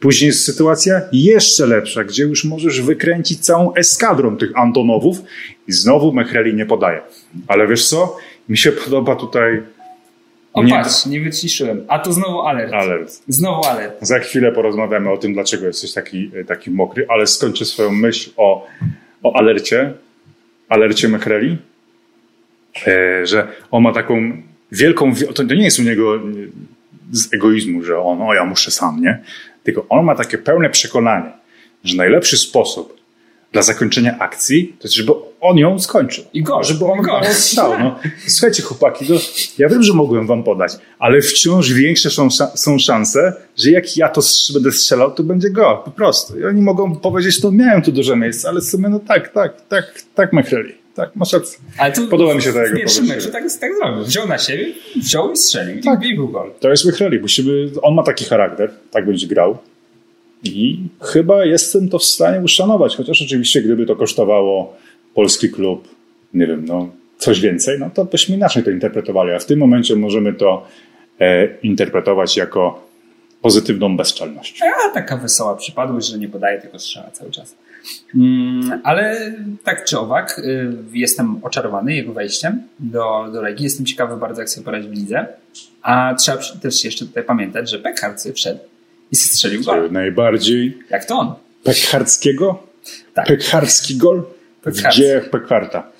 [0.00, 5.18] Później jest sytuacja jeszcze lepsza, gdzie już możesz wykręcić całą eskadrą tych Antonowów
[5.68, 7.00] i znowu McHelly nie podaje.
[7.48, 8.16] Ale wiesz co?
[8.48, 9.62] Mi się podoba tutaj
[10.52, 10.70] O Nie.
[10.72, 11.84] patrz, nie wyciszyłem.
[11.88, 12.72] A to znowu alert.
[12.72, 13.22] alert.
[13.28, 13.94] Znowu alert.
[14.00, 18.66] Za chwilę porozmawiamy o tym, dlaczego jesteś taki, taki mokry, ale skończę swoją myśl o,
[19.22, 19.92] o alercie,
[20.68, 21.56] alercie McHelly,
[22.86, 26.20] e, że on ma taką wielką, wi- to to nie jest u niego e,
[27.12, 29.22] z egoizmu, że on, o ja muszę sam, nie?
[29.64, 31.30] Tylko on ma takie pełne przekonanie,
[31.84, 33.00] że najlepszy sposób,
[33.52, 36.24] dla zakończenia akcji, to jest, żeby on ją skończył.
[36.34, 36.64] I gol.
[36.64, 37.78] Żeby on gol strzał.
[37.78, 37.98] No.
[38.26, 39.16] Słuchajcie, chłopaki, no,
[39.58, 44.08] ja wiem, że mogłem wam podać, ale wciąż większe są, są szanse, że jak ja
[44.08, 44.20] to
[44.54, 45.76] będę strzelał, to będzie gol.
[45.84, 46.38] Po prostu.
[46.40, 49.60] I oni mogą powiedzieć, no miałem tu duże miejsce, ale w sumie, no tak, tak,
[49.68, 50.74] tak, tak, McCreary.
[50.94, 51.58] Tak, masz rację.
[51.78, 53.02] Ale tu Podoba mi się ta jego podejście.
[53.02, 54.04] meczu tak, tak zrobił.
[54.04, 55.82] Wziął na siebie, wziął i strzelił.
[55.82, 56.02] Tak.
[56.04, 56.50] I, I był gol.
[56.60, 57.20] To jest McCreary.
[57.20, 59.58] Musimy, on ma taki charakter, tak będzie grał.
[60.44, 64.76] I chyba jestem to w stanie uszanować, chociaż oczywiście gdyby to kosztowało
[65.14, 65.88] polski klub,
[66.34, 69.96] nie wiem, no coś więcej, no to byśmy inaczej to interpretowali, a w tym momencie
[69.96, 70.66] możemy to
[71.20, 72.92] e, interpretować jako
[73.42, 74.60] pozytywną bezczelność.
[74.62, 77.54] A taka wesoła przypadłość, że nie podaje tego strzała cały czas.
[78.14, 79.32] Mm, ale
[79.64, 83.64] tak czy owak, y, jestem oczarowany jego wejściem do, do Legii.
[83.64, 85.26] Jestem ciekawy bardzo, jak sobie poradzi w lidze.
[85.82, 87.78] A trzeba też jeszcze tutaj pamiętać, że
[88.16, 88.60] sobie wszedł
[89.12, 89.90] i strzelił gol.
[89.92, 91.34] Najbardziej Jak to on.
[91.64, 92.62] Pekhardzkiego?
[93.14, 93.26] Tak.
[93.26, 94.22] Pekhardzki gol
[94.60, 95.02] w Pekhardzki.
[95.02, 95.92] dziejach Pekharta.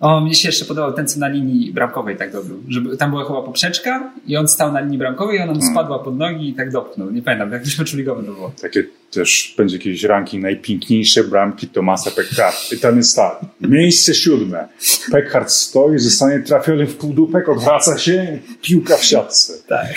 [0.00, 2.62] O, mnie się jeszcze podobał ten, co na linii bramkowej tak dobył.
[2.68, 5.98] Żeby, tam była chyba poprzeczka i on stał na linii bramkowej i ona mu spadła
[5.98, 7.10] pod nogi i tak dopchnął.
[7.10, 8.52] Nie pamiętam, w jakimś meczu ligowym to było.
[8.62, 12.72] Takie też będzie jakiś ranking najpiękniejsze bramki Tomasa Pekhardt.
[12.72, 13.40] I tam jest tak.
[13.60, 14.68] Miejsce siódme.
[15.12, 19.52] Pekhardt stoi, zostanie trafiony w półdupek, odwraca się, piłka w siatce.
[19.68, 19.94] Tak.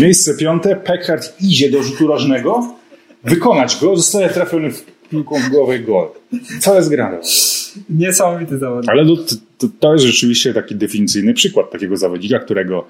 [0.00, 0.76] Miejsce piąte.
[0.76, 2.74] Pekhardt idzie do rzutu rożnego,
[3.24, 6.08] wykonać go, zostaje trafiony w piłką w głowę gol.
[6.60, 7.18] Co jest grane?
[7.90, 8.90] Niesamowity zawodnik.
[8.90, 9.16] Ale to,
[9.58, 12.86] to, to jest rzeczywiście taki definicyjny przykład takiego zawodnika, którego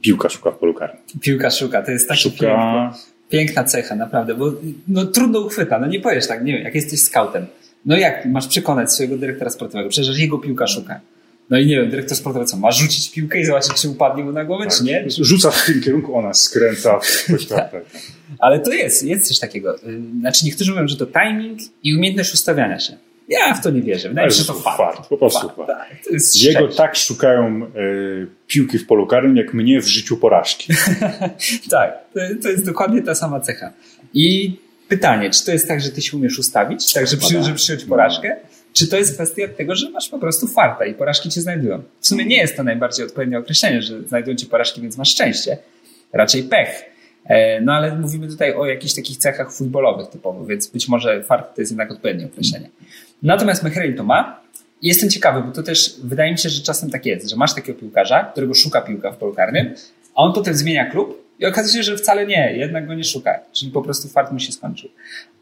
[0.00, 1.02] piłka szuka w polu karnym.
[1.20, 2.90] Piłka szuka, to jest takie Szuka piękne.
[3.28, 4.52] Piękna cecha, naprawdę, bo
[4.88, 5.78] no, trudno uchwyta.
[5.78, 7.46] No nie powiesz tak, nie wiem, jak jesteś scoutem.
[7.86, 9.90] No jak masz przekonać swojego dyrektora sportowego?
[9.90, 11.00] Przecież jego piłka szuka.
[11.50, 14.32] No i nie wiem, dyrektor sportowy co, ma rzucić piłkę i zobaczyć, czy upadnie mu
[14.32, 15.04] na głowę, czy nie?
[15.08, 17.76] rzuca w tym kierunku, ona skręca w Pekhardt.
[18.38, 19.76] Ale to jest, jest coś takiego.
[19.76, 22.96] Y, Znaczy niektórzy mówią, że to timing i umiejętność ustawiania się.
[23.28, 24.08] Ja w to nie wierzę.
[24.08, 24.76] Wydaje mi się, że to fart.
[24.76, 25.66] fart, po prostu fart.
[25.66, 26.76] Tak, to jest Jego szczęście.
[26.76, 27.70] tak szukają e,
[28.46, 30.72] piłki w polu karnym, jak mnie w życiu porażki.
[31.70, 33.72] Tak, to, to jest dokładnie ta sama cecha.
[34.14, 34.56] I
[34.88, 37.44] pytanie, czy to jest tak, że ty się umiesz ustawić, tak, że, przy, tak.
[37.44, 38.36] że przyjąć porażkę?
[38.72, 41.82] Czy to jest kwestia tego, że masz po prostu farta i porażki cię znajdują?
[42.00, 45.58] W sumie nie jest to najbardziej odpowiednie określenie, że znajdują cię porażki, więc masz szczęście.
[46.12, 46.84] Raczej pech.
[47.24, 51.54] E, No ale mówimy tutaj o jakichś takich cechach futbolowych typowo, więc być może fart
[51.54, 52.70] to jest jednak odpowiednie określenie.
[53.22, 54.40] Natomiast Mechreli to ma.
[54.82, 57.54] I jestem ciekawy, bo to też wydaje mi się, że czasem tak jest, że masz
[57.54, 59.74] takiego piłkarza, którego szuka piłka w polu karnym,
[60.14, 63.40] a on potem zmienia klub i okazuje się, że wcale nie, jednak go nie szuka.
[63.52, 64.90] Czyli po prostu fart mu się skończył.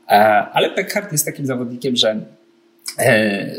[0.08, 0.12] E,
[0.52, 2.20] Ale Pekard jest takim zawodnikiem, że,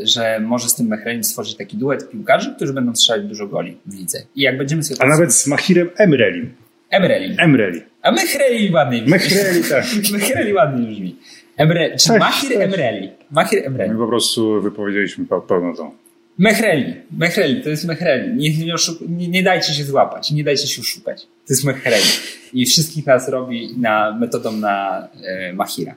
[0.04, 3.94] że może z tym Mechrelem stworzyć taki duet piłkarzy, którzy będą strzelać dużo goli w
[3.94, 4.18] lidze.
[4.36, 5.02] I jak będziemy sobie...
[5.02, 6.54] A nawet z Mahirem Emrelim.
[6.90, 7.36] Emreli.
[7.38, 7.82] Emreli.
[8.02, 9.10] A Mechreli ładniej brzmi.
[9.12, 9.84] Mechreli, tak.
[10.12, 11.16] Mechreli ładniej brzmi.
[11.56, 11.96] Emre...
[11.96, 12.62] Czy Tak, Mahir tak.
[12.62, 13.10] Emreli.
[13.30, 13.90] Mahir Emreli.
[13.92, 15.90] My po prostu wypowiedzieliśmy pe- pełno tą.
[16.38, 16.94] Mechreli.
[17.18, 18.34] Mechreli, to jest Mechreli.
[18.36, 18.74] Nie, nie,
[19.08, 21.22] nie, nie dajcie się złapać, nie dajcie się oszukać.
[21.22, 22.04] To jest Mechreli.
[22.52, 25.94] I wszystkich nas robi na, metodą na e, Mahira.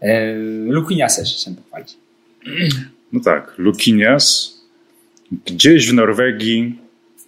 [0.00, 0.34] E,
[0.66, 1.96] Lukiniasa jeszcze chciałem pochwalić.
[3.12, 4.58] No tak, Lukinias.
[5.46, 6.78] Gdzieś w Norwegii,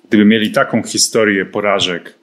[0.09, 2.15] gdyby mieli taką historię porażek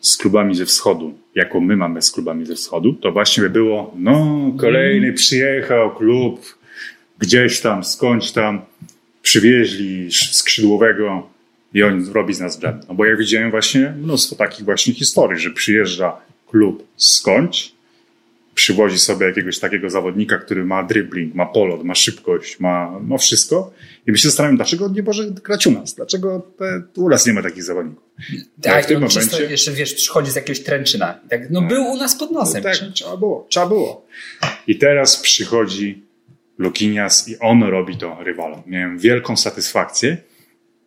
[0.00, 3.94] z klubami ze wschodu, jaką my mamy z klubami ze wschodu, to właśnie by było,
[3.98, 6.58] no, kolejny przyjechał klub
[7.18, 8.60] gdzieś tam, skądś tam,
[9.22, 11.30] przywieźli skrzydłowego
[11.74, 12.88] i on robi z nas błęd.
[12.88, 16.16] No bo ja widziałem właśnie mnóstwo takich właśnie historii, że przyjeżdża
[16.50, 17.71] klub skądś,
[18.54, 23.72] przywozi sobie jakiegoś takiego zawodnika, który ma dribbling, ma polot, ma szybkość, ma, ma wszystko.
[24.06, 25.94] I my się zastanawiamy, dlaczego on nie może grać u nas?
[25.94, 28.04] Dlaczego te, u nas nie ma takich zawodników?
[28.62, 31.20] Tak, w tym często momencie- jeszcze, wiesz, przychodzi z jakiegoś tręczyna.
[31.30, 32.62] Tak, no był u nas pod nosem.
[32.62, 34.06] tak, trzeba było, trzeba było.
[34.66, 36.02] I teraz przychodzi
[36.58, 38.62] Lukinias i on robi to rywalom.
[38.66, 40.16] Miałem wielką satysfakcję,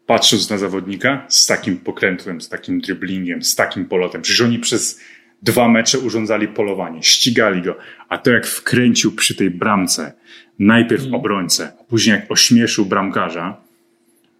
[0.05, 4.21] patrząc na zawodnika z takim pokrętłem, z takim dribblingiem, z takim polotem.
[4.21, 4.99] Przecież oni przez
[5.45, 7.75] dwa mecze urządzali polowanie, ścigali go,
[8.09, 10.13] a to jak wkręcił przy tej bramce,
[10.59, 13.57] najpierw obrońcę, a później jak ośmieszył bramkarza.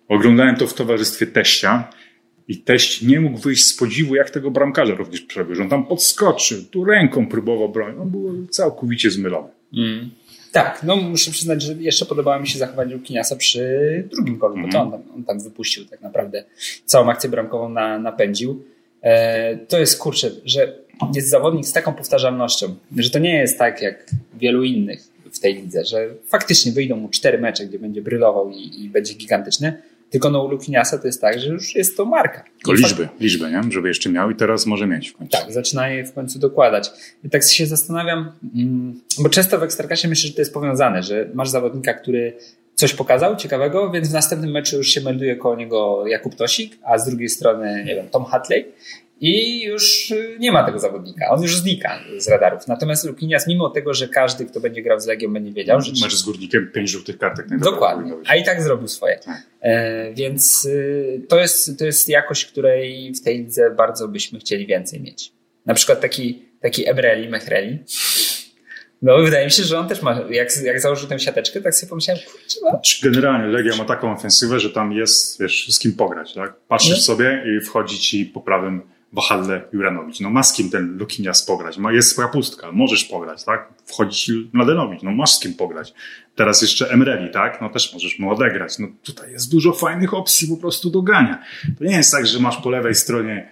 [0.08, 1.88] Oglądałem to w towarzystwie teścia
[2.48, 5.56] i teść nie mógł wyjść z podziwu, jak tego bramkarza również przebił.
[5.56, 8.00] że On tam podskoczył, tu ręką próbował bronić.
[8.02, 9.50] On był całkowicie zmylony.
[9.78, 10.10] Mm.
[10.52, 13.63] Tak, no muszę przyznać, że jeszcze podobało mi się zachowanie Lukiniasa przy
[14.12, 16.44] drugim golu, bo to on tam, on tam wypuścił tak naprawdę
[16.86, 18.63] całą akcję bramkową na, napędził.
[19.02, 20.85] E, to jest kurczę, że
[21.16, 25.56] jest zawodnik z taką powtarzalnością, że to nie jest tak jak wielu innych w tej
[25.56, 30.30] lidze, że faktycznie wyjdą mu cztery mecze, gdzie będzie brylował i, i będzie gigantyczny, Tylko
[30.30, 32.44] no u Lukiniasa to jest tak, że już jest to marka.
[32.58, 33.72] Tylko liczby, liczby, nie?
[33.72, 35.38] Żeby jeszcze miał i teraz może mieć w końcu.
[35.38, 36.92] Tak, zaczyna je w końcu dokładać.
[37.24, 41.30] I tak się zastanawiam, mm, bo często w Ekstraklasie myślę, że to jest powiązane, że
[41.34, 42.34] masz zawodnika, który
[42.76, 46.98] coś pokazał ciekawego, więc w następnym meczu już się melduje koło niego Jakub Tosik, a
[46.98, 48.66] z drugiej strony, nie wiem, Tom Hatley
[49.21, 51.30] i już y, nie ma tego zawodnika.
[51.30, 52.67] On już znika z radarów.
[52.67, 56.13] Natomiast Lukinias, mimo tego, że każdy, kto będzie grał z Legią, będzie wiedział, że Mecz
[56.15, 57.60] z Górnikiem, pięć żółtych kartek.
[57.60, 58.13] Dokładnie.
[58.28, 59.19] A i tak zrobił swoje.
[59.25, 59.41] Tak.
[59.62, 64.65] E, więc y, to, jest, to jest jakość, której w tej lidze bardzo byśmy chcieli
[64.67, 65.32] więcej mieć.
[65.65, 67.80] Na przykład taki, taki Ebreli, Mechreli.
[69.01, 71.89] No, wydaje mi się, że on też ma, jak, jak założył tę siateczkę, tak sobie
[71.89, 75.93] pomyślałem, kurczę, no, Czy Generalnie Legia ma taką ofensywę, że tam jest, wiesz, z kim
[75.93, 76.54] pograć, tak?
[76.67, 76.97] Patrzysz No.
[76.97, 78.82] sobie i wchodzi ci po prawym
[79.15, 80.19] Wahadle Juranowicz.
[80.19, 81.78] No ma z kim ten Lukinias pograć.
[81.78, 83.69] Ma, jest swoja pustka, możesz pograć, tak?
[83.86, 85.93] Wchodzi Mladenowicz, no masz z kim pograć.
[86.36, 87.62] Teraz jeszcze Emreli, tak?
[87.62, 88.80] No też możesz mu odegrać.
[88.80, 91.43] No tutaj jest dużo fajnych opcji po prostu do grania.
[91.80, 93.49] To nie jest tak, że masz po lewej stronie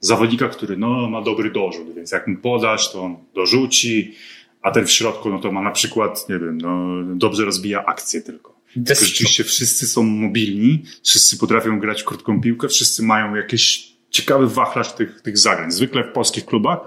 [0.00, 4.14] zawodnika, który no, ma dobry dorzut, więc jak mu podasz, to on dorzuci,
[4.62, 8.20] a ten w środku, no to ma na przykład, nie wiem, no, dobrze rozbija akcję
[8.20, 8.54] tylko.
[8.74, 14.48] Tylko rzeczywiście wszyscy są mobilni, wszyscy potrafią grać w krótką piłkę, wszyscy mają jakiś ciekawy
[14.48, 15.70] wachlarz tych, tych zagrań.
[15.70, 16.78] Zwykle w polskich klubach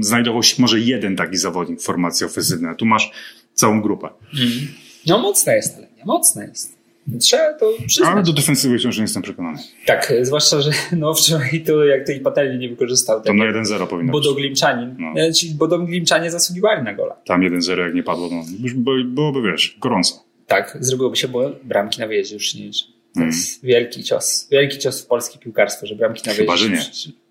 [0.00, 3.10] znajdował się może jeden taki zawodnik w formacji ofensywnej, a tu masz
[3.54, 4.08] całą grupę.
[5.06, 6.82] no mocna jest ta Legia, mocna jest.
[7.20, 8.12] Trzeba to przyznać.
[8.12, 9.58] Ale do defensywy wciąż nie jestem przekonany.
[9.86, 13.16] Tak, zwłaszcza, że no wczoraj to jak tej patelni nie wykorzystał.
[13.16, 14.22] Tak, Tam na 1-0 powinno być.
[14.22, 14.96] Bodoglimczanin.
[14.98, 15.12] No.
[15.16, 15.32] No.
[15.32, 17.14] Ci Bodoglimczanie zasługiwali na gola.
[17.14, 18.44] Tam 1-0 jak nie padło, no
[19.04, 20.24] byłoby, wiesz, gorąco.
[20.46, 22.84] Tak, zrobiłoby się, bo bramki na wyjeździe już nie liczę.
[23.14, 23.28] To Mm.
[23.30, 24.48] jest wielki cios.
[24.50, 26.80] Wielki cios w polskie piłkarstwo, że bramki na Chyba, że nie.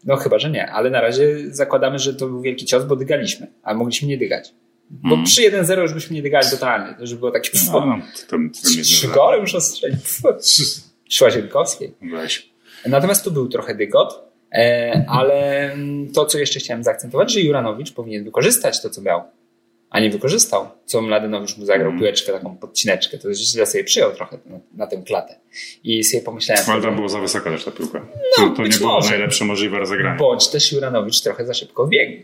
[0.06, 3.48] No chyba, że nie, ale na razie zakładamy, że to był wielki cios, bo dygaliśmy,
[3.64, 4.54] a mogliśmy nie dygać.
[4.90, 5.26] Bo Mm.
[5.26, 6.94] przy 1-0 już byśmy nie dygali totalnie.
[6.96, 8.38] To już było takie pff, No, no,
[8.84, 9.98] trzy- gole muszą strzelić.
[11.10, 11.94] Trzy Łazienkowskiej.
[12.86, 14.22] Natomiast tu był trochę dygot,
[14.54, 15.72] e, ale
[16.14, 19.22] to, co jeszcze chciałem zaakcentować, że Juranowicz powinien wykorzystać to, co miał,
[19.92, 22.00] a nie wykorzystał, co Mladenowicz mu zagrał, Mhm.
[22.00, 25.36] piłeczkę, taką podcineczkę, to źle sobie przyjął trochę na, na tę klatę.
[25.84, 28.06] I sobie pomyślałem, Ale tam było za wysoka też ta piłka.
[28.40, 29.10] No, to to nie było może.
[29.10, 30.20] najlepsze możliwe rozegranie.
[30.20, 32.24] bądź też Juranowicz trochę za szybko biegł.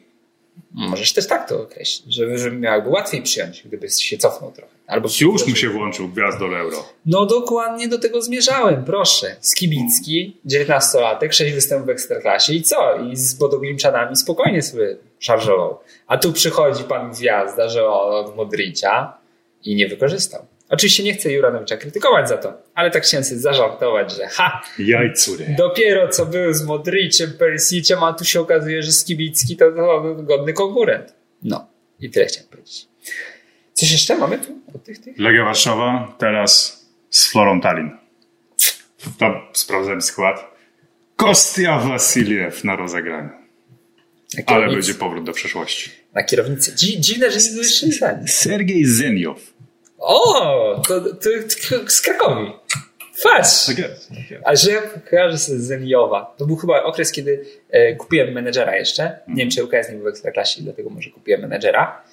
[0.73, 4.71] Możesz też tak to określić, żeby, żeby miałby łatwiej przyjąć, gdyby się cofnął trochę.
[4.87, 6.89] Albo Już mu się włączył gwiazd do euro.
[7.05, 9.35] No dokładnie do tego zmierzałem, proszę.
[9.41, 12.95] Skibicki, 19-latek, 6 występów w Ekstraklasie i co?
[12.99, 15.79] I z Bodoglimczanami spokojnie sobie szarżował.
[16.07, 19.13] A tu przychodzi pan Gwiazda, że od Modricia
[19.63, 20.45] i nie wykorzystał.
[20.69, 25.55] Oczywiście nie chcę Juranowicza krytykować za to, ale tak chciałem sobie zażartować, że ha, Jajcury.
[25.57, 30.53] dopiero co był z Modriciem, Persiciem, a tu się okazuje, że Skibicki to, to godny
[30.53, 31.13] konkurent.
[31.43, 31.67] No
[31.99, 32.87] i tyle chciałem powiedzieć.
[33.73, 35.19] Coś jeszcze mamy tu od tych tych?
[35.19, 37.97] Legia Warszawa teraz z Florą Tallinn.
[39.19, 40.57] Tam sprawdzałem skład.
[41.15, 43.29] Kostia Wasiliew na rozegraniu.
[44.45, 45.91] Ale będzie powrót do przeszłości.
[46.13, 46.75] Na kierownicy.
[46.75, 48.27] Dzi- dziwne, że nie jeszcze zdanie.
[48.27, 49.53] Sergiej Zeniow.
[49.97, 51.29] O, to, to,
[51.69, 52.51] to z Krakowi.
[53.23, 53.65] Patrz!
[53.65, 54.09] Tak jest.
[54.45, 56.35] Tak że ja kojarzę sobie z Zeniowa.
[56.37, 59.19] To był chyba okres, kiedy e, kupiłem menedżera jeszcze.
[59.27, 62.03] Nie wiem, czy UKS nie był w Ekstraklasie, dlatego może kupiłem menedżera.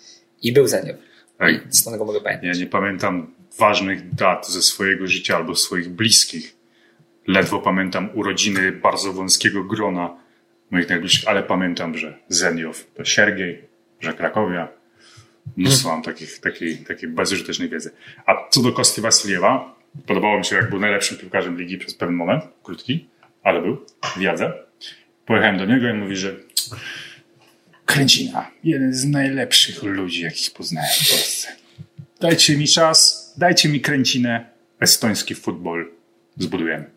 [0.42, 0.96] I był Zeniow.
[1.40, 2.48] Ej, I stąd go mogę pamiętać.
[2.48, 6.56] Ja nie pamiętam ważnych dat ze swojego życia albo swoich bliskich.
[7.26, 10.16] Ledwo pamiętam urodziny bardzo wąskiego grona
[10.74, 13.62] moich najbliższych, ale pamiętam, że Zeniow to Siergiej,
[14.00, 14.68] że Krakowia.
[15.56, 17.90] Mnóstwo mam takich, takiej, takiej bezużytecznej wiedzy.
[18.26, 19.74] A co do Kosty Wasiliewa,
[20.06, 23.08] podobało mi się, jak był najlepszym piłkarzem ligi przez pewien moment, krótki,
[23.42, 24.52] ale był, w Jadze.
[25.26, 26.36] Pojechałem do niego i mówi, że
[27.86, 31.48] Kręcina, jeden z najlepszych ludzi, jakich poznałem w Polsce.
[32.20, 34.46] Dajcie mi czas, dajcie mi kręcinę,
[34.80, 35.90] estoński futbol
[36.38, 36.93] zbudujemy.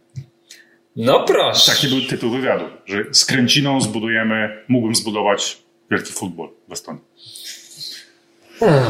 [0.98, 1.72] No proszę.
[1.72, 5.58] Taki był tytuł wywiadu, że z kręciną zbudujemy, mógłbym zbudować
[5.92, 7.02] wielki futbol w Estonii.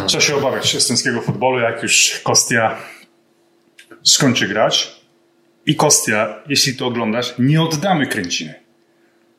[0.08, 2.78] Trzeba się obawiać estońskiego futbolu, jak już Kostia
[4.04, 5.02] skończy grać.
[5.65, 8.54] I Kostia, jeśli to oglądasz, nie oddamy kręciny.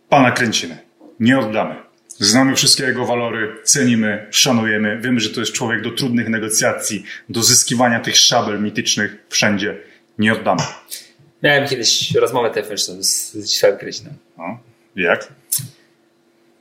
[0.09, 0.79] Pana kręciny.
[1.21, 1.75] Nie oddamy.
[2.09, 5.01] Znamy wszystkie jego walory, cenimy, szanujemy.
[5.01, 9.77] Wiemy, że to jest człowiek do trudnych negocjacji, do zyskiwania tych szabel mitycznych wszędzie.
[10.19, 10.63] Nie oddamy.
[11.43, 14.13] Miałem kiedyś rozmowę telefoniczną z, Zdzisławem Kryśnem.
[14.39, 14.59] No.
[14.97, 15.29] Jak?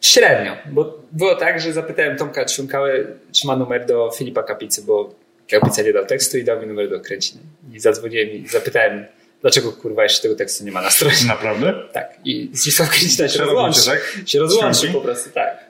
[0.01, 5.15] Średnio, bo było tak, że zapytałem Tomka Trząkały, czy ma numer do Filipa Kapicy, bo
[5.49, 7.41] Kapica nie dał tekstu i dał mi numer do Kręciny.
[7.73, 9.05] I zadzwoniłem i zapytałem,
[9.41, 11.15] dlaczego kurwa jeszcze tego tekstu nie ma na stronie.
[11.27, 11.73] Naprawdę?
[11.93, 12.17] Tak.
[12.25, 14.21] I Zdzisław Kręcina się robicie, tak?
[14.25, 14.93] Się rozłączył Świąci?
[14.93, 15.69] po prostu, tak.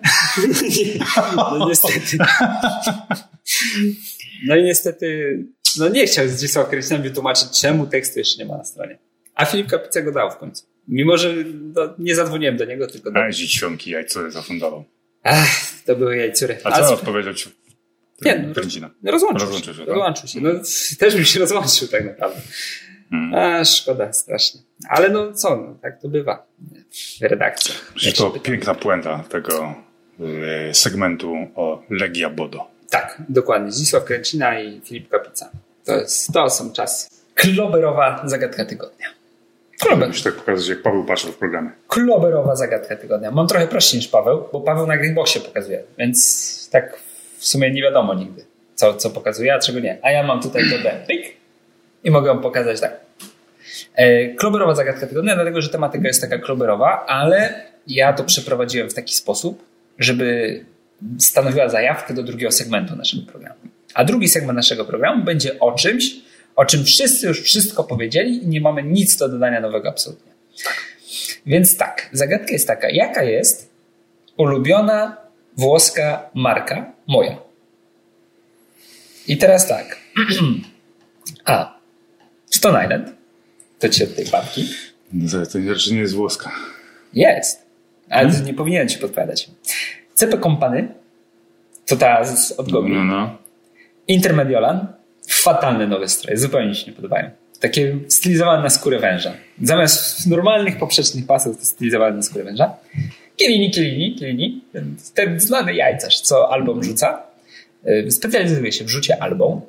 [1.60, 2.18] no niestety.
[4.46, 5.38] No i niestety,
[5.78, 8.98] no nie chciał Zdzisław Kręcina mi wytłumaczyć, czemu tekstu jeszcze nie ma na stronie.
[9.36, 10.66] A Filip Kapica go dał w końcu.
[10.88, 11.34] Mimo, że
[11.76, 13.20] no, nie zadzwoniłem do niego, tylko do...
[13.20, 14.84] A świątki jajcury zafundował.
[15.24, 15.48] Ach,
[15.86, 16.58] to były jajcury.
[16.64, 17.50] A co odpowiedział ci?
[18.22, 19.86] Nie, no, no rozłączył, Rozłączył się, się.
[19.86, 19.96] tak?
[19.96, 20.42] Rozłączył się.
[20.42, 20.50] No,
[21.00, 22.42] też bym się rozłączył tak naprawdę.
[23.10, 23.36] Hmm.
[23.36, 24.62] A, szkoda, strasznie.
[24.90, 26.48] Ale no co, no, tak to bywa
[27.20, 27.94] w redakcjach.
[27.96, 29.76] Że to piękna puenta tego
[30.70, 32.68] y, segmentu o Legia Bodo.
[32.90, 33.72] Tak, dokładnie.
[33.72, 35.52] Zdzisław Kręcina i Filip Kapica.
[35.88, 37.08] To, jest, to są czasy.
[37.36, 39.08] Kloberowa zagadka tygodnia.
[39.80, 40.08] Klober.
[40.08, 41.70] Musisz tak pokazać, jak Paweł patrzył w programie.
[41.88, 43.32] Kloberowa zagadka tygodnia.
[43.32, 47.00] Mam trochę prościej niż Paweł, bo Paweł na Greenboxie pokazuje, więc tak
[47.38, 48.46] w sumie nie wiadomo nigdy,
[48.76, 49.98] co, co pokazuje, a czego nie.
[50.02, 51.34] A ja mam tutaj to pyk
[52.04, 53.00] i mogę wam pokazać tak.
[53.96, 58.94] E, Kloberowa zagadka tygodnia, dlatego że tematyka jest taka kloberowa, ale ja to przeprowadziłem w
[58.94, 59.64] taki sposób,
[60.00, 60.60] żeby
[61.20, 63.60] stanowiła zajawkę do drugiego segmentu naszego programu.
[63.94, 66.16] A drugi segment naszego programu będzie o czymś,
[66.56, 70.32] o czym wszyscy już wszystko powiedzieli i nie mamy nic do dodania nowego absolutnie.
[71.46, 73.70] Więc tak, zagadka jest taka, jaka jest
[74.38, 75.18] ulubiona
[75.58, 77.38] włoska marka moja?
[79.28, 79.98] I teraz tak.
[81.46, 81.78] A.
[82.50, 83.10] Stone Island.
[83.80, 84.70] To ci od tej babki.
[85.14, 86.52] No To, to rzecz nie jest włoska.
[87.14, 87.66] Jest.
[88.10, 89.50] Ale nie powinienem ci podpowiadać.
[90.14, 90.88] CP Company.
[91.86, 92.94] To ta z od Gogli.
[92.94, 93.38] No,
[94.08, 94.88] Intermediolan.
[95.30, 96.38] Fatalne nowe stroje.
[96.38, 97.30] Zupełnie się nie podobają.
[97.60, 99.34] Takie stylizowane na skórę węża.
[99.62, 102.74] Zamiast normalnych poprzecznych pasów to stylizowane na skórę węża.
[103.36, 104.62] Kielini, Kielini, Kielini.
[105.14, 107.24] Ten znany jajcarz, co album rzuca.
[107.84, 109.62] Yy, Specjalizuje się w rzucie album.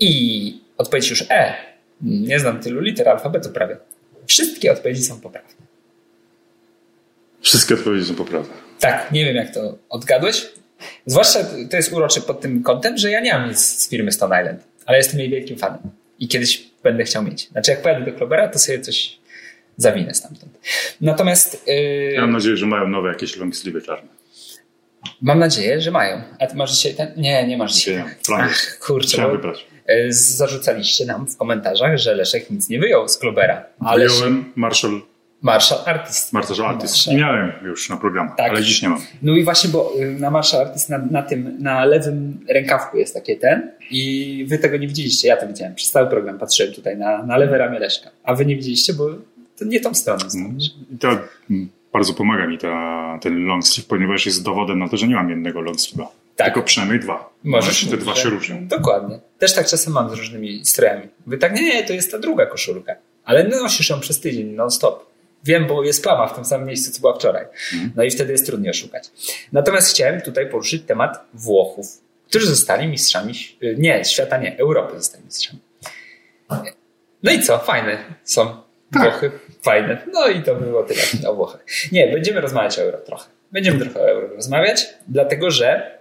[0.00, 1.54] I odpowiedź już E.
[2.02, 3.76] Nie znam tylu liter alfabetu prawie.
[4.26, 5.50] Wszystkie odpowiedzi są poprawne.
[7.40, 8.54] Wszystkie odpowiedzi są poprawne.
[8.80, 10.46] Tak, nie wiem jak to odgadłeś.
[11.06, 11.38] Zwłaszcza
[11.70, 14.62] to jest urocze pod tym kątem, że ja nie mam nic z firmy Stone Island,
[14.86, 15.78] ale jestem jej wielkim fanem
[16.18, 17.48] i kiedyś będę chciał mieć.
[17.48, 19.18] Znaczy jak pojadę do Klobera, to sobie coś
[19.76, 20.52] zawinę stamtąd.
[21.00, 24.08] Natomiast yy, Ja mam nadzieję, że mają nowe jakieś long sleeve czarne.
[25.22, 26.22] mam nadzieję, że mają.
[26.38, 27.12] A ty masz dzisiaj ten?
[27.16, 28.04] Nie, nie masz dzisiaj.
[28.34, 29.52] Ach, kurczę, bo,
[29.88, 33.64] yy, zarzucaliście nam w komentarzach, że Leszek nic nie wyjął z Klobera.
[33.80, 35.00] Ale Wyjąłem Marshall,
[35.42, 36.32] Marshall Artist.
[36.32, 36.94] Marshall Artist.
[36.96, 37.14] Marshall.
[37.14, 38.50] I miałem już na programie, Tak.
[38.50, 39.00] ale dziś nie mam.
[39.22, 43.14] No i właśnie, bo y, na Marshall Artist na, na tym, na lewym rękawku jest
[43.14, 45.74] takie ten i wy tego nie widzieliście, ja to widziałem.
[45.74, 49.08] Przez cały program patrzyłem tutaj na, na lewe ramię Leszka, a wy nie widzieliście, bo
[49.58, 50.24] to nie tą stronę.
[50.94, 51.08] I to
[51.50, 55.14] mm, bardzo pomaga mi ta, ten long sleeve, ponieważ jest dowodem na to, że nie
[55.14, 56.06] mam jednego long sleeve'a.
[56.36, 56.46] Tak.
[56.46, 57.30] Tylko przynajmniej dwa.
[57.44, 58.66] Możesz Możesz te dwa że- się różnią.
[58.66, 59.18] Dokładnie.
[59.38, 61.02] Też tak czasem mam z różnymi strojami.
[61.26, 62.92] Wy tak, nie, nie, to jest ta druga koszulka.
[63.24, 65.09] Ale nosisz ją przez tydzień non-stop.
[65.44, 67.46] Wiem, bo jest plama w tym samym miejscu, co była wczoraj.
[67.96, 69.10] No i wtedy jest trudniej oszukać.
[69.52, 71.86] Natomiast chciałem tutaj poruszyć temat Włochów,
[72.28, 75.60] którzy zostali mistrzami, y, nie, świata nie, Europy zostali mistrzami.
[77.22, 77.58] No i co?
[77.58, 79.30] Fajne są Włochy.
[79.62, 80.02] Fajne.
[80.12, 81.64] No i to było tyle o Włochach.
[81.92, 83.30] Nie, będziemy rozmawiać o euro trochę.
[83.52, 85.98] Będziemy trochę o euro rozmawiać, dlatego że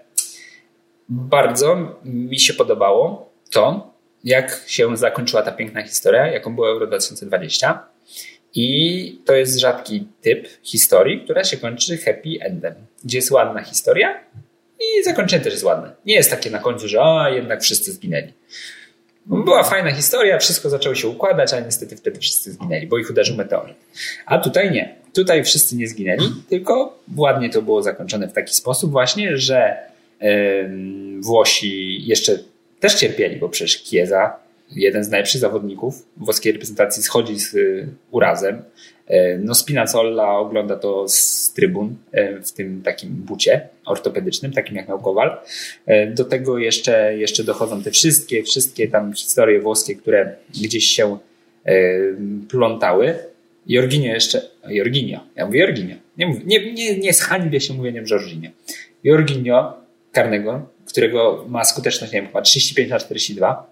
[1.10, 7.84] bardzo mi się podobało to, jak się zakończyła ta piękna historia, jaką było Euro 2020.
[8.55, 14.23] I to jest rzadki typ historii, która się kończy happy endem, gdzie jest ładna historia
[14.79, 15.91] i zakończenie też jest ładne.
[16.05, 18.33] Nie jest takie na końcu, że a, jednak wszyscy zginęli.
[19.25, 23.35] Była fajna historia, wszystko zaczęło się układać, a niestety wtedy wszyscy zginęli, bo ich uderzył
[23.35, 23.77] meteoryt.
[24.25, 24.95] A tutaj nie.
[25.13, 29.77] Tutaj wszyscy nie zginęli, tylko ładnie to było zakończone w taki sposób właśnie, że
[31.19, 32.39] Włosi jeszcze
[32.79, 34.35] też cierpieli, bo przecież Chiesa,
[34.75, 38.62] jeden z najlepszych zawodników włoskiej reprezentacji, schodzi z y, urazem.
[39.08, 44.88] E, No Spinazzola ogląda to z trybun e, w tym takim bucie ortopedycznym, takim jak
[44.88, 45.38] miał Kowal.
[45.86, 51.17] E, Do tego jeszcze, jeszcze dochodzą te wszystkie, wszystkie tam historie włoskie, które gdzieś się
[52.49, 53.15] plątały.
[53.67, 58.49] Jorginio jeszcze, Jorginio, ja mówię Jorginio, nie, nie, nie, nie zhańbię się mówieniem Jorginio.
[59.03, 59.73] Jorginio
[60.12, 63.68] karnego, którego ma skuteczność, nie wiem, chyba 35 na 42,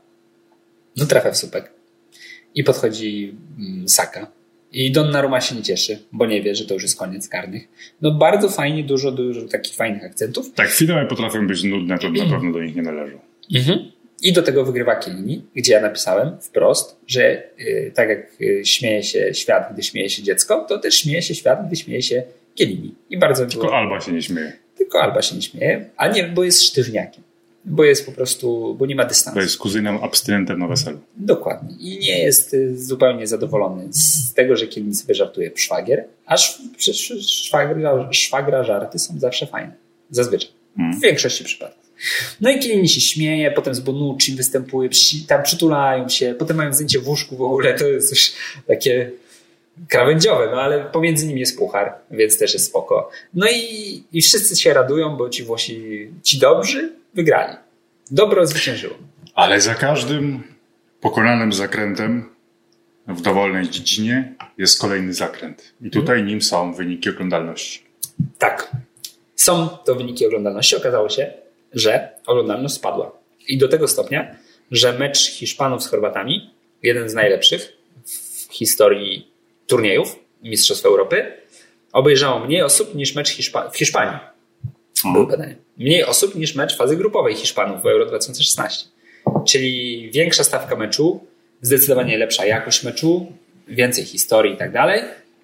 [0.98, 1.72] no trafia w słupek.
[2.56, 4.32] I podchodzi mm, Saka.
[4.72, 7.68] I Donnarumma się nie cieszy, bo nie wie, że to już jest koniec karnych.
[8.02, 10.54] No bardzo fajnie, dużo, dużo takich fajnych akcentów.
[10.54, 13.20] Tak, finały potrafią być nudne, to na pewno do nich nie należą.
[14.22, 19.04] I do tego wygrywa Kielini, gdzie ja napisałem wprost, że y, tak jak y, śmieje
[19.04, 22.24] się świat, gdy śmieje się dziecko, to też śmieje się świat, gdy śmieje się
[22.56, 22.96] Kielini.
[23.10, 23.62] I bardzo było...
[23.64, 24.54] Tylko Alba się nie śmieje.
[24.78, 27.24] Tylko Alba się nie śmieje, a nie, bo jest sztywniakiem.
[27.70, 29.36] Bo jest po prostu, bo nie ma dystansu.
[29.36, 31.00] To jest kuzynem abstynentem na weselu.
[31.18, 31.76] Dokładnie.
[31.80, 36.62] I nie jest y, zupełnie zadowolony z tego, że Kielin sobie żartuje szwagier, a sz-
[36.78, 39.72] przecież szwagra, szwagra żarty są zawsze fajne.
[40.12, 40.50] Zazwyczaj.
[40.98, 41.84] W większości przypadków.
[42.42, 44.90] No i Kielini się śmieje, potem z Bonucci występuje,
[45.28, 48.32] tam przytulają się, potem mają zdjęcie w łóżku w ogóle, to jest już
[48.68, 49.12] takie
[49.88, 53.10] krawędziowe, no ale pomiędzy nimi jest puchar, więc też jest spoko.
[53.34, 57.58] No i, i wszyscy się radują, bo ci Włosi, ci dobrzy, wygrali.
[58.12, 58.96] Dobro zwyciężyło.
[59.36, 60.44] Ale za każdym
[61.02, 62.30] pokonanym zakrętem
[63.08, 65.74] w dowolnej dziedzinie jest kolejny zakręt.
[65.82, 67.84] I tutaj nim są wyniki oglądalności.
[68.38, 68.72] Tak.
[69.36, 70.76] Są to wyniki oglądalności.
[70.76, 71.34] Okazało się,
[71.74, 73.12] że oglądalność spadła.
[73.48, 74.36] I do tego stopnia,
[74.72, 76.54] że mecz Hiszpanów z Chorwatami,
[76.84, 79.32] jeden z najlepszych w historii
[79.68, 81.34] turniejów Mistrzostw Europy,
[81.94, 84.20] obejrzało mniej osób niż mecz Hiszpa- w Hiszpanii.
[85.04, 85.56] Było badanie.
[85.78, 88.86] Mniej osób niż mecz fazy grupowej Hiszpanów w Euro 2016.
[89.48, 91.20] Czyli większa stawka meczu,
[91.62, 93.32] zdecydowanie lepsza jakość meczu,
[93.68, 95.02] więcej historii i tak dalej.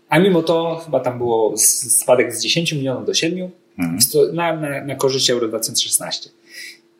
[0.09, 3.49] A mimo to chyba tam było spadek z 10 milionów do 7
[3.95, 6.29] Jest to na, na, na korzyść Euro 2016.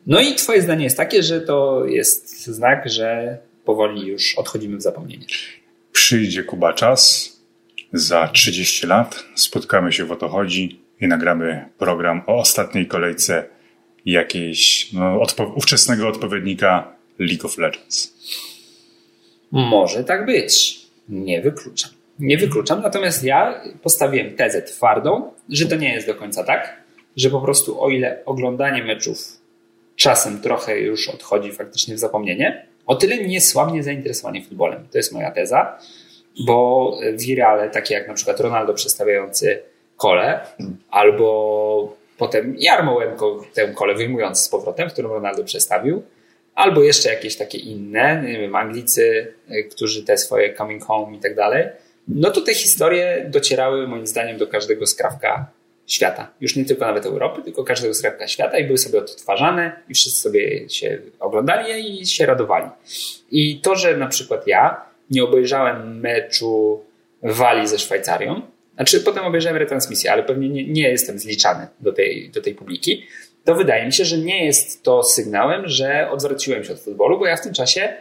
[0.06, 4.82] No i twoje zdanie jest takie, że to jest znak, że powoli już odchodzimy w
[4.82, 5.26] zapomnienie.
[5.92, 7.32] Przyjdzie Kuba czas,
[7.92, 13.44] za 30 lat spotkamy się w Oto Chodzi i nagramy program o ostatniej kolejce
[14.06, 18.14] jakiejś no, odpo- ówczesnego odpowiednika League of Legends.
[19.50, 20.80] Może tak być.
[21.08, 21.90] Nie wykluczam.
[22.18, 26.82] Nie wykluczam, natomiast ja postawiłem tezę twardą, że to nie jest do końca tak,
[27.16, 29.18] że po prostu o ile oglądanie meczów
[29.96, 34.88] czasem trochę już odchodzi faktycznie w zapomnienie, o tyle niesłabnie zainteresowanie futbolem.
[34.92, 35.78] To jest moja teza,
[36.46, 39.62] bo wirale takie jak na przykład Ronaldo przestawiający
[39.96, 40.40] kole,
[40.90, 46.02] albo potem Jarmołenko tę kolę wyjmujący z powrotem, którą Ronaldo przestawił,
[46.54, 51.20] albo jeszcze jakieś takie inne, nie wiem, Anglicy, y, którzy te swoje coming home i
[51.20, 51.68] tak dalej,
[52.08, 55.46] no to te historie docierały moim zdaniem do każdego skrawka
[55.86, 56.30] świata.
[56.40, 60.20] Już nie tylko nawet Europy, tylko każdego skrawka świata i były sobie odtwarzane i wszyscy
[60.20, 62.68] sobie się oglądali i się radowali.
[63.30, 66.84] I to, że na przykład ja nie obejrzałem meczu
[67.22, 68.42] Walii ze Szwajcarią,
[68.74, 73.06] znaczy potem obejrzałem retransmisję, ale pewnie nie, nie jestem zliczany do tej, do tej publiki,
[73.44, 77.26] to wydaje mi się, że nie jest to sygnałem, że odwróciłem się od futbolu, bo
[77.26, 77.94] ja w tym czasie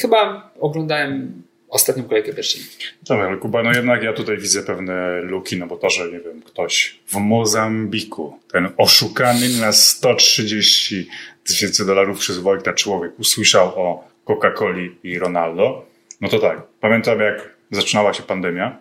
[0.00, 2.62] chyba oglądałem ostatnią kolejkę pierwszej.
[3.08, 6.20] Dobra, ale Kuba, no jednak ja tutaj widzę pewne luki, no bo to, że nie
[6.20, 11.08] wiem, ktoś w Mozambiku, ten oszukany na 130
[11.44, 15.86] tysięcy dolarów przez Wojtka człowiek usłyszał o Coca-Coli i Ronaldo,
[16.20, 18.78] no to tak, pamiętam jak zaczynała się pandemia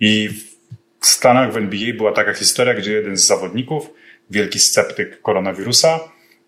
[0.00, 0.28] i
[1.00, 3.90] w Stanach w NBA była taka historia, gdzie jeden z zawodników,
[4.30, 6.00] wielki sceptyk koronawirusa,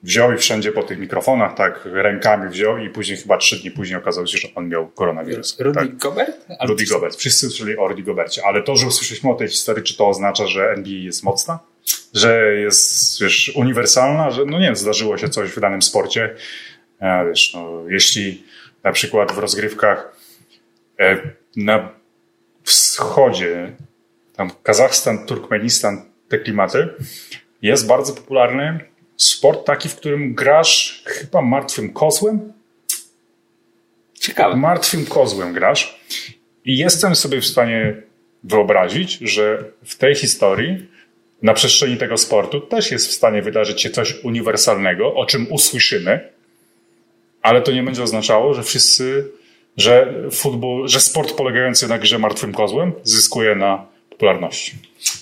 [0.03, 3.99] wziął i wszędzie po tych mikrofonach tak rękami wziął i później chyba trzy dni później
[3.99, 5.61] okazało się, że on miał koronawirus.
[5.61, 5.97] Rudy tak.
[5.97, 6.47] Gobert?
[6.49, 7.17] Albo- Rudy Gobert.
[7.17, 10.47] Wszyscy słyszeli o Rudy Gobercie, ale to, że usłyszeliśmy o tej historii, czy to oznacza,
[10.47, 11.59] że NBA jest mocna?
[12.15, 14.31] Że jest, wiesz, uniwersalna?
[14.31, 16.35] Że, no nie wiem, zdarzyło się coś w danym sporcie.
[17.29, 18.45] Wiesz, no, jeśli
[18.85, 20.17] na przykład w rozgrywkach
[21.01, 21.19] e,
[21.57, 22.00] na
[23.01, 23.73] wschodzie,
[24.37, 26.89] tam Kazachstan, Turkmenistan, te klimaty,
[27.63, 28.81] jest bardzo popularny
[29.17, 32.53] sport taki, w którym grasz chyba martwym kozłem,
[34.15, 34.57] Ciekawe.
[34.57, 36.01] martwym kozłem grasz
[36.65, 38.03] i jestem sobie w stanie
[38.45, 40.89] wyobrazić, że w tej historii
[41.43, 46.29] na przestrzeni tego sportu też jest w stanie wydarzyć się coś uniwersalnego, o czym usłyszymy,
[47.43, 49.31] ale to nie będzie oznaczało, że wszyscy,
[49.81, 54.73] że futbol, że sport polegający na grze martwym kozłem zyskuje na popularności.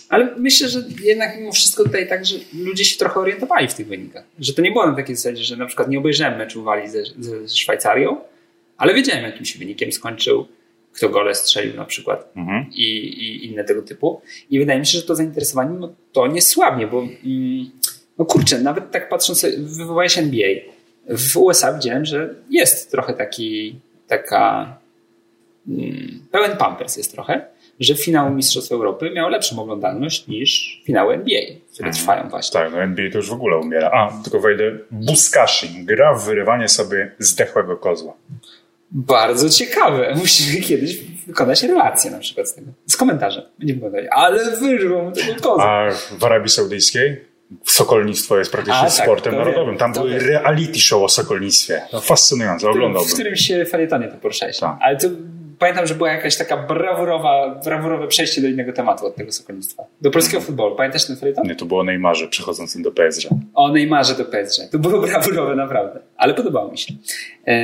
[0.09, 3.87] Ale myślę, że jednak mimo wszystko tutaj tak, że ludzie się trochę orientowali w tych
[3.87, 4.25] wynikach.
[4.39, 7.03] Że to nie było na takiej zasadzie, że na przykład nie obejrzałem meczu Walii ze,
[7.19, 8.17] ze Szwajcarią,
[8.77, 10.49] ale wiedziałem jakim się wynikiem skończył,
[10.93, 12.67] kto gole strzelił na przykład Mhm.
[12.73, 14.21] i, i inne tego typu.
[14.51, 17.71] I wydaje mi się, że to zainteresowanie no, to nie słabnie, bo mm,
[18.19, 20.49] no kurczę, nawet tak patrząc, wywołałeś NBA.
[21.09, 23.75] W USA widziałem, że jest trochę taki,
[24.09, 24.77] taka
[25.69, 27.47] mm, pełen pampers jest trochę,
[27.81, 31.41] że finał Mistrzostw Europy miał lepszą oglądalność niż finały NBA,
[31.75, 32.61] które trwają właśnie.
[32.61, 33.91] Tak, no NBA to już w ogóle umiera.
[33.91, 34.79] A, tylko wejdę.
[34.91, 35.87] Buskashing.
[35.87, 38.15] Gra w wyrywanie sobie zdechłego kozła.
[38.91, 40.15] Bardzo ciekawe.
[40.21, 42.71] Musimy kiedyś wykonać relację na przykład z tego.
[42.87, 43.43] Z komentarzem.
[43.59, 45.63] Będziemy powiedzieć, ale wyrwał mu tego koza.
[45.63, 47.25] A w Arabii Saudyjskiej
[47.65, 49.77] sokolnictwo jest praktycznie A, tak, sportem to narodowym.
[49.77, 50.21] Tam były wiem.
[50.21, 51.83] reality show o sokolnictwie.
[52.03, 53.13] Fascynujące, w oglądałbym.
[53.13, 54.59] którymś felietonie to poruszałeś.
[54.59, 54.77] Tak.
[54.81, 55.09] Ale to
[55.59, 59.85] pamiętam, że była jakaś taka brawurowa, brawurowe przejście do innego tematu od tego sokolnictwa.
[60.01, 60.77] Do polskiego futbolu.
[60.77, 61.47] Pamiętasz ten felieton?
[61.47, 63.29] Nie, to było Neymarze przechodzącym do PSG.
[63.55, 64.71] O Neymarze do PSG.
[64.73, 66.01] To było brawurowe naprawdę.
[66.17, 66.95] Ale podobało mi się.
[67.47, 67.57] E,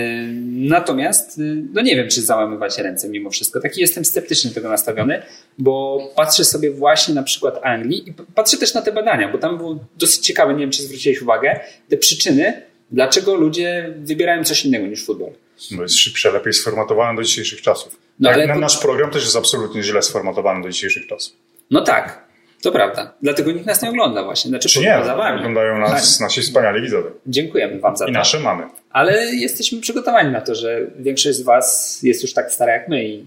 [0.52, 3.60] natomiast, y, no nie wiem, czy załamywać ręce mimo wszystko.
[3.60, 5.22] Taki jestem sceptycznie tego nastawiony,
[5.58, 9.56] bo patrzę sobie właśnie na przykład Anglii i patrzę też na te badania, bo tam
[9.56, 14.86] było dosyć ciekawe, nie wiem, czy zwróciłeś uwagę, te przyczyny, dlaczego ludzie wybierają coś innego
[14.86, 15.30] niż futbol.
[15.70, 17.96] Bo jest szybsze, lepiej sformatowane do dzisiejszych czasów.
[18.20, 21.36] No, ale na nasz program też jest absolutnie źle sformatowany do dzisiejszych czasów.
[21.70, 22.24] No tak,
[22.62, 23.14] to prawda.
[23.22, 24.48] Dlatego nikt nas nie ogląda właśnie.
[24.48, 24.96] Znaczy Czy nie?
[25.00, 25.38] poza wami.
[25.38, 27.10] Oglądają nas nasi wspaniali widzowie.
[27.26, 28.18] Dziękujemy wam za I to.
[28.18, 28.64] nasze mamy.
[28.90, 33.04] Ale jesteśmy przygotowani na to, że większość z was jest już tak stara jak my
[33.04, 33.24] i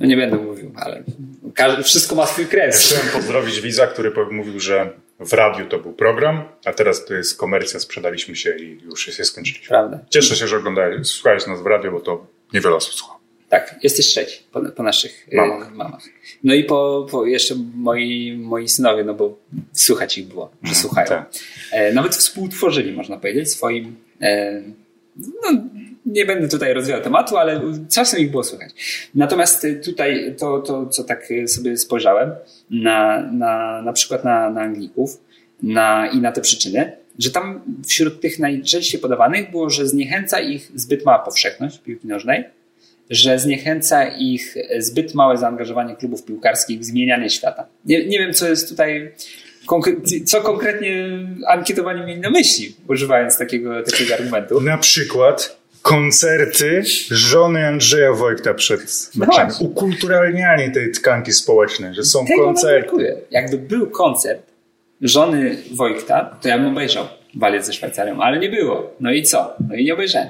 [0.00, 1.02] no nie będę mówił, ale
[1.84, 2.86] wszystko ma swój kres.
[2.86, 4.90] chciałem pozdrowić widza, który mówił, że
[5.20, 9.24] w radiu to był program, a teraz to jest komercja, sprzedaliśmy się i już się
[9.24, 9.68] skończyliśmy.
[9.68, 9.98] Prawda.
[10.10, 13.14] Cieszę się, że oglądałeś, słuchałeś nas w radio, bo to niewiele osób słucha.
[13.48, 15.74] Tak, jesteś trzeci po, po naszych e, Mamach.
[15.74, 16.02] mamach.
[16.44, 19.38] No i po, po jeszcze moi, moi synowie, no bo
[19.72, 21.08] słuchać ich było, że słuchają.
[21.08, 21.30] tak.
[21.72, 23.96] E, nawet współtworzyli, można powiedzieć, swoim.
[24.20, 24.62] E,
[25.16, 25.62] no,
[26.06, 28.70] nie będę tutaj rozwijał tematu, ale czasem ich było słychać.
[29.14, 32.30] Natomiast e, tutaj to, to co tak e, sobie spojrzałem,
[32.70, 35.20] na, na, na przykład na, na Anglików
[35.62, 40.70] na, i na te przyczyny, że tam wśród tych najczęściej podawanych było, że zniechęca ich
[40.74, 42.44] zbyt mała powszechność piłki nożnej,
[43.10, 47.66] że zniechęca ich zbyt małe zaangażowanie klubów piłkarskich w zmienianie świata.
[47.84, 49.12] Nie, nie wiem, co jest tutaj,
[50.26, 51.08] co konkretnie
[51.46, 54.60] ankietowani mieli na myśli, używając takiego, takiego argumentu.
[54.60, 59.50] Na przykład koncerty żony Andrzeja Wojtka przed No meczami.
[59.50, 59.66] właśnie.
[59.68, 63.16] Ukulturalnianie tej tkanki społecznej, że są Tego koncerty.
[63.30, 64.42] Jakby był koncert
[65.00, 68.90] żony Wojtka, to ja bym obejrzał walec ze Szwajcarią, ale nie było.
[69.00, 69.54] No i co?
[69.68, 70.28] No i nie obejrzałem.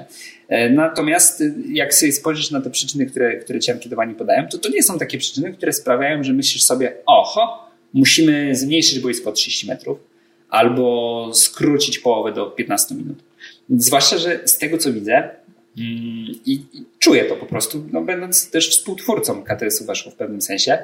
[0.49, 4.57] E, Natomiast y, jak sobie spojrzysz na te przyczyny, które, które ci ankietowani podają, to
[4.57, 9.33] to nie są takie przyczyny, które sprawiają, że myślisz sobie, oho, musimy zmniejszyć boisko o
[9.33, 9.99] 30 metrów
[10.49, 13.17] albo skrócić połowę do 15 minut.
[13.69, 15.29] Zwłaszcza, że z tego co widzę
[15.77, 16.61] i,
[16.99, 20.77] czuję to po prostu, no, będąc też współtwórcą KTS-u w pewnym sensie,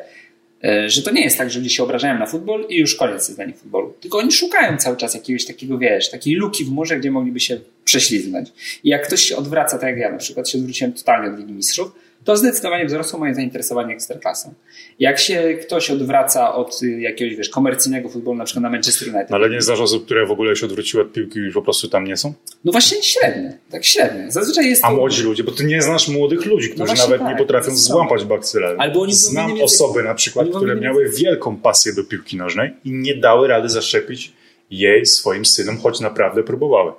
[0.64, 3.28] e, że to nie jest tak, że ludzie się obrażają na futbol i już koniec
[3.28, 3.94] jest dla nich futbolu.
[4.02, 7.60] Tylko oni szukają cały czas jakiegoś takiego, wiesz, takiej luki w murze, gdzie mogliby się
[7.86, 8.50] prześlizgnąć.
[8.84, 11.54] I jak ktoś się odwraca, tak jak ja na przykład się odwróciłem totalnie od Ligi
[11.54, 11.92] Mistrzów,
[12.24, 14.54] to zdecydowanie wzrosło moje zainteresowanie ekstraklasą.
[15.00, 19.30] Jak się ktoś odwraca od y, jakiegoś, wiesz, komercyjnego futbolu, na przykład na Manchester United,
[19.30, 22.04] No ale nie osób, które w ogóle się odwróciły od piłki i po prostu tam
[22.04, 22.34] nie są?
[22.66, 24.32] no właśnie średnie, tak średnie.
[24.32, 24.96] Zazwyczaj jest A to...
[24.96, 28.26] młodzi ludzie, bo ty nie znasz młodych ludzi, którzy właśnie nawet tak, nie potrafią złapać
[28.26, 28.70] bakcyla.
[28.78, 33.16] Albo oni Znam osoby na przykład, które miały wielką pasję do piłki nożnej i nie
[33.16, 34.34] dały rady zaszczepić
[34.72, 36.92] jej swoim synom, choć naprawdę próbowały.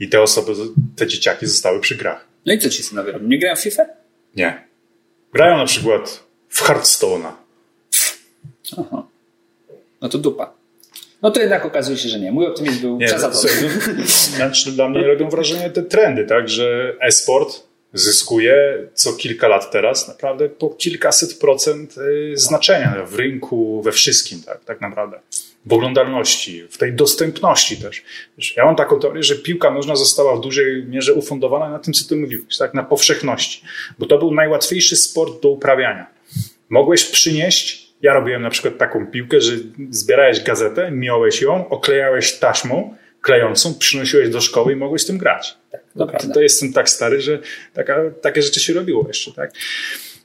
[0.00, 0.52] I te osoby,
[0.96, 2.26] te dzieciaki zostały przy grach.
[2.46, 3.28] No i co ci synowie robią?
[3.28, 3.86] Nie grają w FIFA?
[4.36, 4.67] Nie.
[5.32, 7.32] Grają na przykład w Hearthstone'a.
[8.78, 9.02] Aha.
[10.00, 10.52] No to dupa.
[11.22, 12.32] No to jednak okazuje się, że nie.
[12.32, 13.48] Mój optymizm był Nie, przesadzowy.
[13.48, 14.02] to-
[14.36, 17.62] Znaczy, dla mnie robią wrażenie te trendy, tak, że e-sport
[17.94, 24.42] zyskuje co kilka lat teraz naprawdę po kilkaset procent y, znaczenia w rynku, we wszystkim,
[24.42, 25.20] tak, tak naprawdę.
[25.66, 28.02] W oglądalności, w tej dostępności też.
[28.38, 31.94] Wiesz, Ja mam taką teorię, że piłka nożna została w dużej mierze ufundowana na tym,
[31.94, 33.62] co ty mówiłeś, tak, na powszechności.
[33.98, 36.06] Bo to był najłatwiejszy sport do uprawiania.
[36.68, 39.52] Mogłeś przynieść, ja robiłem na przykład taką piłkę, że
[39.90, 45.56] zbierałeś gazetę, miałeś ją, oklejałeś taśmą klejącą, przynosiłeś do szkoły i mogłeś tym grać.
[45.98, 47.38] to To, to jestem tak stary, że
[47.74, 49.50] taka, takie rzeczy się robiło jeszcze, tak?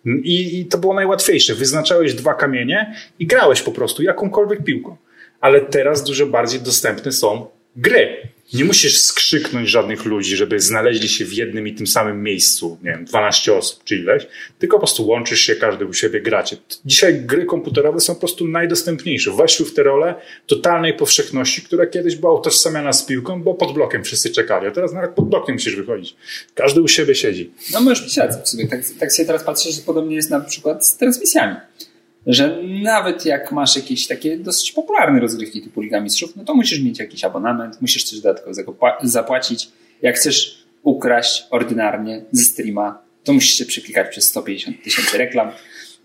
[0.06, 1.56] I, I to było najłatwiejsze.
[1.56, 4.98] Wyznaczałeś dwa kamienie i grałeś po prostu jakąkolwiek piłką.
[5.44, 8.18] Ale teraz dużo bardziej dostępne są gry.
[8.54, 12.92] Nie musisz skrzyknąć żadnych ludzi, żeby znaleźli się w jednym i tym samym miejscu, nie
[12.92, 14.28] wiem, 12 osób czy ileś,
[14.60, 16.58] tylko po prostu łączysz się, każdy u siebie gracie.
[16.86, 19.32] Dzisiaj gry komputerowe są po prostu najdostępniejsze.
[19.32, 20.16] Weszły w tę rolę
[20.48, 24.94] totalnej powszechności, która kiedyś była utożsamiana z piłką, bo pod blokiem wszyscy czekali, a teraz
[24.94, 26.16] nawet pod blokiem musisz wychodzić.
[26.56, 27.52] Każdy u siebie siedzi.
[27.74, 28.68] No możesz mieć rację w sobie.
[28.68, 31.56] Tak, tak sobie teraz patrzę, że podobnie jest na przykład z transmisjami.
[32.28, 36.80] Że nawet jak masz jakieś takie dosyć popularne rozgrywki typu Liga Mistrzów, no to musisz
[36.82, 39.70] mieć jakiś abonament, musisz coś dodatkowego pła- zapłacić.
[40.02, 45.52] Jak chcesz ukraść ordynarnie ze streama, to musisz się przeklikać przez 150 tysięcy reklam.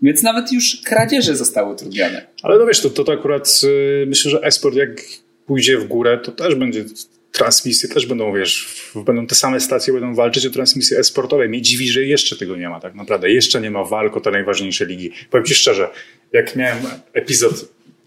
[0.01, 2.27] Więc nawet już kradzieże zostały utrudnione.
[2.43, 5.01] Ale no wiesz, to, to, to akurat y, myślę, że esport jak
[5.45, 6.85] pójdzie w górę, to też będzie
[7.31, 11.47] transmisje, też będą, wiesz, będą te same stacje, będą walczyć o transmisje esportowe.
[11.47, 13.31] Mnie dziwi, że jeszcze tego nie ma tak naprawdę.
[13.31, 15.11] Jeszcze nie ma walk o te najważniejsze ligi.
[15.29, 15.89] Powiem ci szczerze,
[16.33, 16.77] jak miałem
[17.13, 17.53] epizod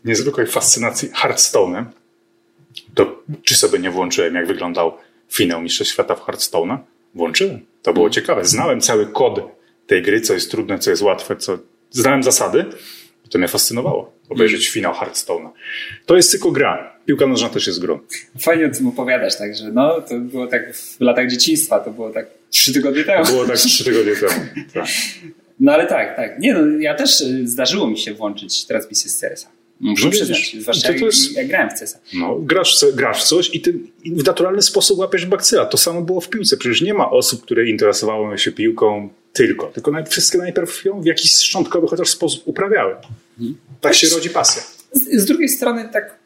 [0.04, 1.84] niezwykłej fascynacji Hearthstone'em,
[2.94, 4.96] to czy sobie nie włączyłem, jak wyglądał
[5.30, 6.78] finał Mistrzostw Świata w Hearthstone'a?
[7.14, 7.60] Włączyłem.
[7.82, 8.44] To było ciekawe.
[8.44, 9.40] Znałem cały kod
[9.86, 11.58] tej gry, co jest trudne, co jest łatwe, co
[11.90, 12.64] znałem zasady,
[13.30, 14.12] to mnie fascynowało.
[14.28, 15.50] Obejrzeć finał Hearthstone'a.
[16.06, 16.91] To jest tylko gra.
[17.07, 17.98] Piłka nożna też jest grą.
[18.40, 22.26] Fajnie o tym opowiadasz, także no, to było tak w latach dzieciństwa, to było tak
[22.50, 23.24] trzy tygodnie temu.
[23.24, 24.32] Było tak trzy tygodnie temu.
[24.74, 24.86] Tak.
[25.61, 26.38] No ale tak, tak.
[26.38, 29.48] Nie no, ja też y, zdarzyło mi się włączyć transmisję z CS-a.
[29.80, 31.98] Muszę przyznać, zwłaszcza to jak, to jest- jak grałem w CS-a.
[32.14, 33.74] No, grasz, grasz w coś i ty
[34.07, 35.66] w naturalny sposób łapiesz bakcyla.
[35.66, 36.57] To samo było w piłce.
[36.57, 39.66] Przecież nie ma osób, które interesowały się piłką tylko.
[39.66, 42.94] Tylko naj, wszystkie najpierw ją w jakiś szczątkowy chociaż sposób uprawiały.
[43.80, 44.62] Tak się rodzi pasja.
[44.92, 46.18] Z, z drugiej strony tak,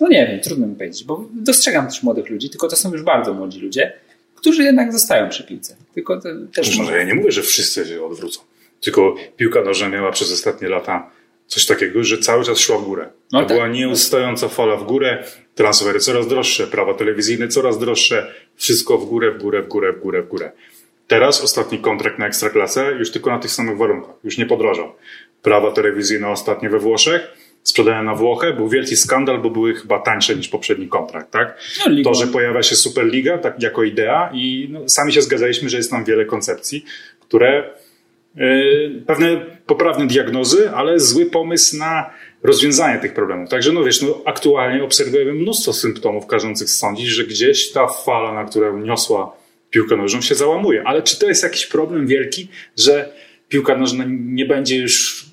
[0.00, 3.02] no nie wiem, trudno mi powiedzieć, bo dostrzegam też młodych ludzi, tylko to są już
[3.02, 3.92] bardzo młodzi ludzie,
[4.34, 5.76] którzy jednak zostają przy piłce.
[5.94, 8.40] Tylko to też Może ja nie mówię, że wszyscy się odwrócą.
[8.80, 11.10] Tylko piłka nożna miała przez ostatnie lata
[11.46, 13.08] coś takiego, że cały czas szła w górę.
[13.32, 13.56] No to tak.
[13.56, 15.24] była nieustająca fala w górę,
[15.54, 20.00] transfery coraz droższe, prawa telewizyjne coraz droższe, wszystko w górę, w górę, w górę, w
[20.00, 20.52] górę, w górę.
[21.06, 24.92] Teraz ostatni kontrakt na Ekstraklasę już tylko na tych samych warunkach, już nie podrożał.
[25.42, 27.28] Prawa telewizyjne ostatnie we Włoszech,
[27.68, 31.58] sprzedają na Włochę, był wielki skandal, bo były chyba tańsze niż poprzedni kontrakt, tak?
[31.86, 35.76] No, To, że pojawia się Superliga tak jako idea i no, sami się zgadzaliśmy, że
[35.76, 36.84] jest tam wiele koncepcji,
[37.20, 37.70] które
[38.36, 42.10] yy, pewne poprawne diagnozy, ale zły pomysł na
[42.42, 43.50] rozwiązanie tych problemów.
[43.50, 48.44] Także no wiesz, no, aktualnie obserwujemy mnóstwo symptomów każących sądzić, że gdzieś ta fala, na
[48.44, 49.36] którą niosła
[49.70, 50.82] piłkę nożną się załamuje.
[50.86, 53.12] Ale czy to jest jakiś problem wielki, że
[53.48, 55.24] piłka nożna nie będzie już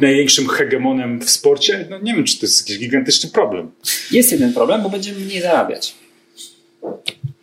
[0.00, 1.86] największym hegemonem w sporcie?
[1.90, 3.70] No nie wiem, czy to jest jakiś gigantyczny problem.
[4.10, 5.94] Jest jeden problem, bo będziemy mniej zarabiać.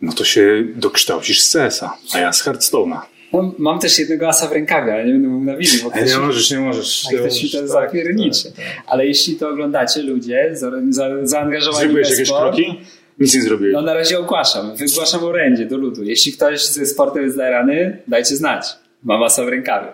[0.00, 3.00] No to się dokształcisz z CS-a, a ja z Hearthstone'a.
[3.32, 5.52] Mam, mam też jednego asa w rękawie, ale nie będę mówił na
[5.84, 7.02] bo ktoś, Nie możesz, nie możesz.
[7.02, 8.52] tak, nie ktoś mi to tak, zapierniczy.
[8.86, 12.80] Ale jeśli to oglądacie, ludzie za, za, zaangażowani Zrobiłeś jakieś sport, kroki?
[13.18, 13.74] Nic nie zrobiłeś.
[13.74, 14.76] No na razie ogłaszam.
[14.76, 16.02] Wygłaszam orędzie do ludu.
[16.02, 18.66] Jeśli ktoś ze sportem jest zarany, dajcie znać.
[19.02, 19.88] Mam asa w rękawie.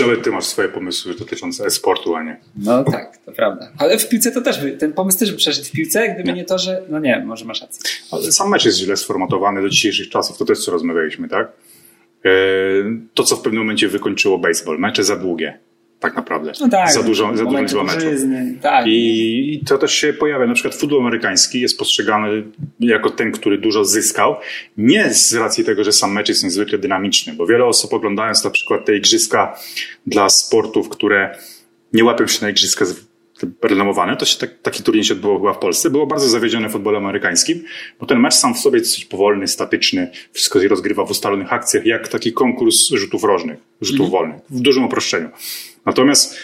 [0.00, 2.36] Nawet ty masz swoje pomysły dotyczące e-sportu, a nie.
[2.56, 3.70] No tak, to prawda.
[3.78, 6.44] Ale w piłce to też by, ten pomysł też by przeszedł w piłce, gdyby nie
[6.44, 7.90] to, że, no nie, może masz rację.
[8.10, 11.52] Ale sam mecz jest źle sformatowany do dzisiejszych czasów, to też co rozmawialiśmy, tak?
[12.24, 12.30] E,
[13.14, 14.78] To, co w pewnym momencie wykończyło baseball.
[14.78, 15.58] Mecze za długie,
[16.00, 16.52] tak naprawdę.
[16.60, 16.92] No tak.
[16.92, 18.84] Za dużo, za dużo drużyzny, Tak.
[18.88, 20.46] I to też się pojawia.
[20.46, 22.44] Na przykład futbol amerykański jest postrzegany
[22.80, 24.36] jako ten, który dużo zyskał.
[24.76, 28.50] Nie z racji tego, że sam mecz jest niezwykle dynamiczny, bo wiele osób oglądając na
[28.50, 29.58] przykład te igrzyska
[30.06, 31.38] dla sportów, które
[31.92, 32.94] nie łapią się na igrzyska z-
[33.62, 37.04] renomowane, to się tak, taki turniej się odbywał chyba w Polsce, było bardzo zawiedzione futbolem
[37.04, 37.64] amerykańskim,
[38.00, 41.52] bo ten mecz sam w sobie jest dosyć powolny, statyczny, wszystko się rozgrywa w ustalonych
[41.52, 45.28] akcjach, jak taki konkurs rzutów rożnych, rzutów wolnych, w dużym uproszczeniu.
[45.86, 46.36] Natomiast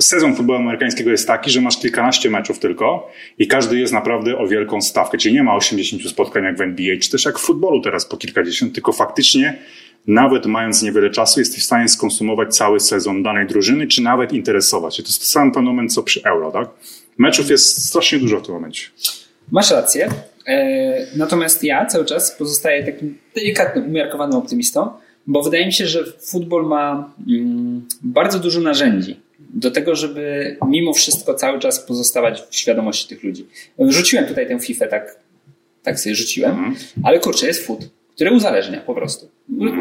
[0.00, 4.46] sezon futbolu amerykańskiego jest taki, że masz kilkanaście meczów tylko i każdy jest naprawdę o
[4.46, 5.18] wielką stawkę.
[5.18, 8.16] Czyli nie ma 80 spotkań jak w NBA, czy też jak w futbolu teraz po
[8.16, 9.58] kilkadziesiąt, tylko faktycznie
[10.06, 14.96] nawet mając niewiele czasu jesteś w stanie skonsumować cały sezon danej drużyny, czy nawet interesować
[14.96, 15.02] się.
[15.02, 16.68] To jest ten sam fenomen co przy Euro, tak?
[17.18, 18.86] Meczów jest strasznie dużo w tym momencie.
[19.52, 20.08] Masz rację.
[20.46, 24.88] E, natomiast ja cały czas pozostaję takim delikatnym, umiarkowanym optymistą,
[25.26, 30.92] bo wydaje mi się, że futbol ma mm, bardzo dużo narzędzi do tego, żeby mimo
[30.92, 33.46] wszystko cały czas pozostawać w świadomości tych ludzi.
[33.78, 35.18] Rzuciłem tutaj tę FIFA, tak,
[35.82, 37.80] tak sobie rzuciłem, ale kurczę, jest fut,
[38.14, 39.28] który uzależnia po prostu.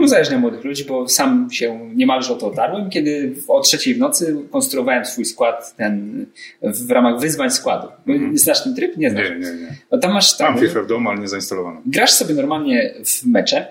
[0.01, 4.37] Uzależnia młodych ludzi, bo sam się niemalże o to otarłem, kiedy o trzeciej w nocy
[4.51, 6.25] konstruowałem swój skład ten
[6.61, 7.87] w ramach wyzwań składu.
[8.33, 8.97] Znasz ten tryb?
[8.97, 9.29] Nie znasz.
[9.29, 9.75] Nie, nie, nie.
[9.91, 11.81] No tam masz tak, Mam FIFA w domu, ale nie zainstalowaną.
[11.85, 13.67] grasz sobie normalnie w mecze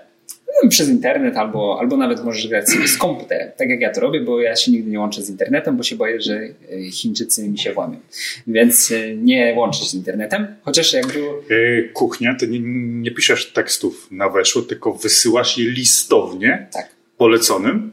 [0.69, 4.21] przez internet albo, albo nawet możesz grać sobie z komputerem, tak jak ja to robię,
[4.21, 7.59] bo ja się nigdy nie łączę z internetem, bo się boję, że e, Chińczycy mi
[7.59, 7.97] się włamią.
[8.47, 11.35] Więc e, nie łączę się z internetem, chociaż jak było...
[11.51, 12.61] E, kuchnia, ty nie,
[13.01, 16.89] nie piszesz tekstów na weszło, tylko wysyłasz je listownie Tak.
[17.17, 17.93] poleconym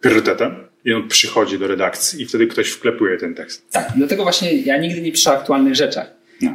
[0.00, 0.54] priorytetem
[0.84, 3.70] i on przychodzi do redakcji i wtedy ktoś wklepuje ten tekst.
[3.70, 6.10] Tak, dlatego właśnie ja nigdy nie piszę o aktualnych rzeczach.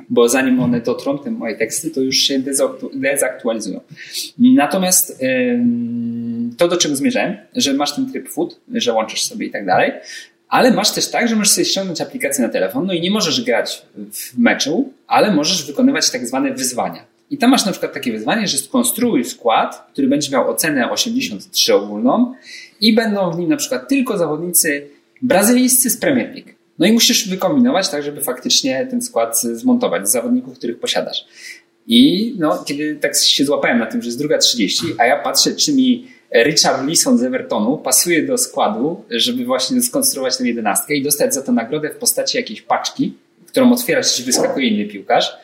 [0.09, 3.79] Bo zanim one dotrą, te moje teksty, to już się dezaktu- dezaktualizują.
[4.39, 5.23] Natomiast
[6.57, 9.91] to, do czego zmierzałem, że masz ten tryb food, że łączysz sobie i tak dalej,
[10.49, 13.41] ale masz też tak, że możesz sobie ściągnąć aplikację na telefon, no i nie możesz
[13.43, 17.05] grać w meczu, ale możesz wykonywać tak zwane wyzwania.
[17.31, 21.75] I tam masz na przykład takie wyzwanie, że skonstruuj skład, który będzie miał ocenę 83
[21.75, 22.33] ogólną
[22.81, 24.87] i będą w nim na przykład tylko zawodnicy
[25.21, 26.56] brazylijscy z Premier League.
[26.79, 31.25] No i musisz wykombinować tak, żeby faktycznie ten skład zmontować z zawodników, których posiadasz.
[31.87, 35.55] I no, kiedy tak się złapałem na tym, że jest druga 30, a ja patrzę,
[35.55, 36.07] czy mi
[36.45, 41.41] Richard Leeson z Evertonu pasuje do składu, żeby właśnie skonstruować tę jedenastkę i dostać za
[41.41, 43.13] to nagrodę w postaci jakiejś paczki,
[43.47, 45.37] którą otwierasz i wyskakuje inny piłkarz,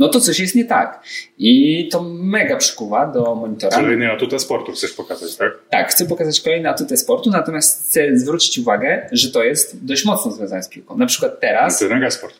[0.00, 1.02] no to coś jest nie tak.
[1.38, 3.76] I to mega przykuwa do monitora.
[3.76, 5.52] Kolejny atut sportu chcesz pokazać, tak?
[5.70, 10.32] Tak, chcę pokazać kolejny atut sportu, natomiast chcę zwrócić uwagę, że to jest dość mocno
[10.32, 10.96] związane z piłką.
[10.96, 11.78] Na przykład teraz...
[11.78, 12.34] To mega sport.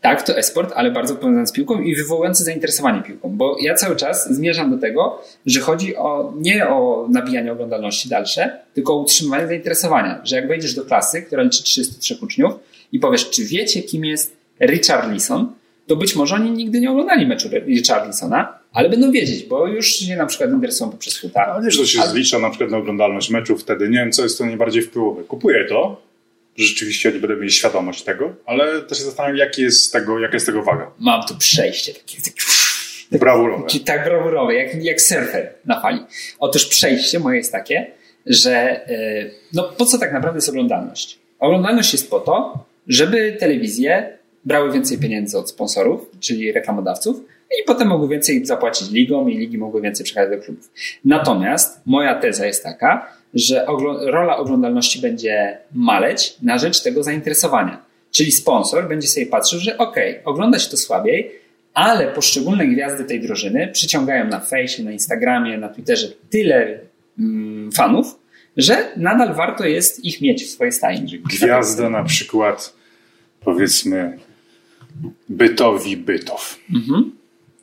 [0.00, 3.96] Tak, to esport, ale bardzo powiązany z piłką i wywołujący zainteresowanie piłką, bo ja cały
[3.96, 9.46] czas zmierzam do tego, że chodzi o nie o nabijanie oglądalności dalsze, tylko o utrzymywanie
[9.46, 12.52] zainteresowania, że jak wejdziesz do klasy, która liczy 303 uczniów
[12.92, 15.52] i powiesz, czy wiecie, kim jest Richard Leeson,
[15.86, 20.16] to być może oni nigdy nie oglądali meczu Richarlisona, ale będą wiedzieć, bo już się
[20.16, 21.46] na przykład interesują poprzez futa.
[21.46, 22.10] Ale wiesz, to się ale...
[22.10, 23.88] zlicza na przykład na oglądalność meczu wtedy.
[23.88, 25.24] Nie wiem, co jest to najbardziej wpływowe.
[25.24, 26.02] Kupuję to,
[26.56, 30.46] rzeczywiście nie będę mieli świadomość tego, ale też się zastanawiam, jaki jest tego, jaka jest
[30.46, 30.90] tego waga.
[30.98, 32.18] Mam tu przejście takie.
[33.10, 33.66] Tak, brawurowe.
[33.84, 36.00] Tak brawurowe, jak, jak surfer na fali.
[36.38, 37.90] Otóż przejście moje jest takie,
[38.26, 41.18] że e, no po co tak naprawdę jest oglądalność?
[41.38, 47.16] Oglądalność jest po to, żeby telewizje brały więcej pieniędzy od sponsorów, czyli reklamodawców,
[47.62, 50.70] i potem mogły więcej zapłacić ligom i ligi mogły więcej przekazać do klubów.
[51.04, 53.66] Natomiast moja teza jest taka, że
[54.00, 57.82] rola oglądalności będzie maleć na rzecz tego zainteresowania.
[58.10, 61.30] Czyli sponsor będzie sobie patrzył, że ok, ogląda się to słabiej,
[61.74, 66.78] ale poszczególne gwiazdy tej drużyny przyciągają na fejsie, na Instagramie, na Twitterze tyle
[67.18, 68.18] mm, fanów,
[68.56, 71.18] że nadal warto jest ich mieć w swojej stajni.
[71.18, 72.74] Gwiazda na przykład,
[73.40, 74.18] powiedzmy,
[75.28, 76.58] bytowi bytów.
[76.74, 77.16] Mhm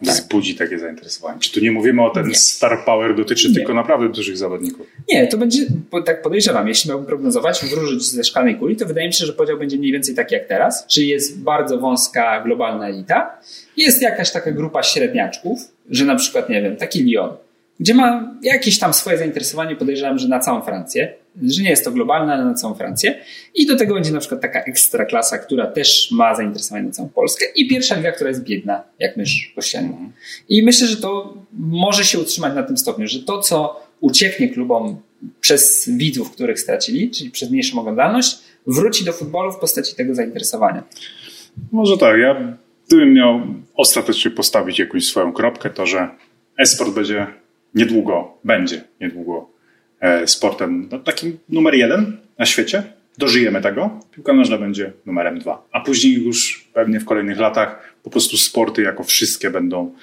[0.06, 0.16] tak.
[0.16, 1.40] wzbudzi takie zainteresowanie.
[1.40, 2.36] Czy tu nie mówimy o ten nie.
[2.36, 3.56] star power dotyczy nie.
[3.56, 4.88] tylko naprawdę dużych zawodników?
[5.10, 5.66] Nie, to będzie,
[6.06, 9.58] tak podejrzewam, jeśli miałbym prognozować, wróżyć ze szklanej kuli, to wydaje mi się, że podział
[9.58, 13.38] będzie mniej więcej taki jak teraz, czyli jest bardzo wąska globalna elita,
[13.78, 15.60] jest jakaś taka grupa średniaczków,
[15.90, 17.30] że na przykład, nie wiem, taki Lyon,
[17.80, 21.92] gdzie ma jakieś tam swoje zainteresowanie, podejrzewam, że na całą Francję, że nie jest to
[21.92, 23.20] globalne, ale na całą Francję.
[23.56, 27.10] I do tego będzie na przykład taka ekstra klasa, która też ma zainteresowanie na całą
[27.10, 29.98] Polskę i pierwsza liga, która jest biedna, jak mysz kościelna.
[30.50, 35.02] I myślę, że to może się utrzymać na tym stopniu, że to, co ucieknie klubom
[35.42, 40.84] przez widzów, których stracili, czyli przez mniejszą oglądalność, wróci do futbolu w postaci tego zainteresowania.
[41.72, 42.20] Może tak.
[42.20, 42.58] Ja
[42.88, 43.42] gdybym miał
[43.76, 46.10] ostatecznie postawić jakąś swoją kropkę, to że
[46.58, 47.28] esport będzie
[47.76, 49.53] niedługo, będzie niedługo
[50.26, 52.84] sportem no, takim numer jeden na świecie.
[53.18, 54.00] Dożyjemy tego.
[54.12, 55.68] Piłka nożna będzie numerem dwa.
[55.72, 59.94] A później już pewnie w kolejnych latach po prostu sporty jako wszystkie będą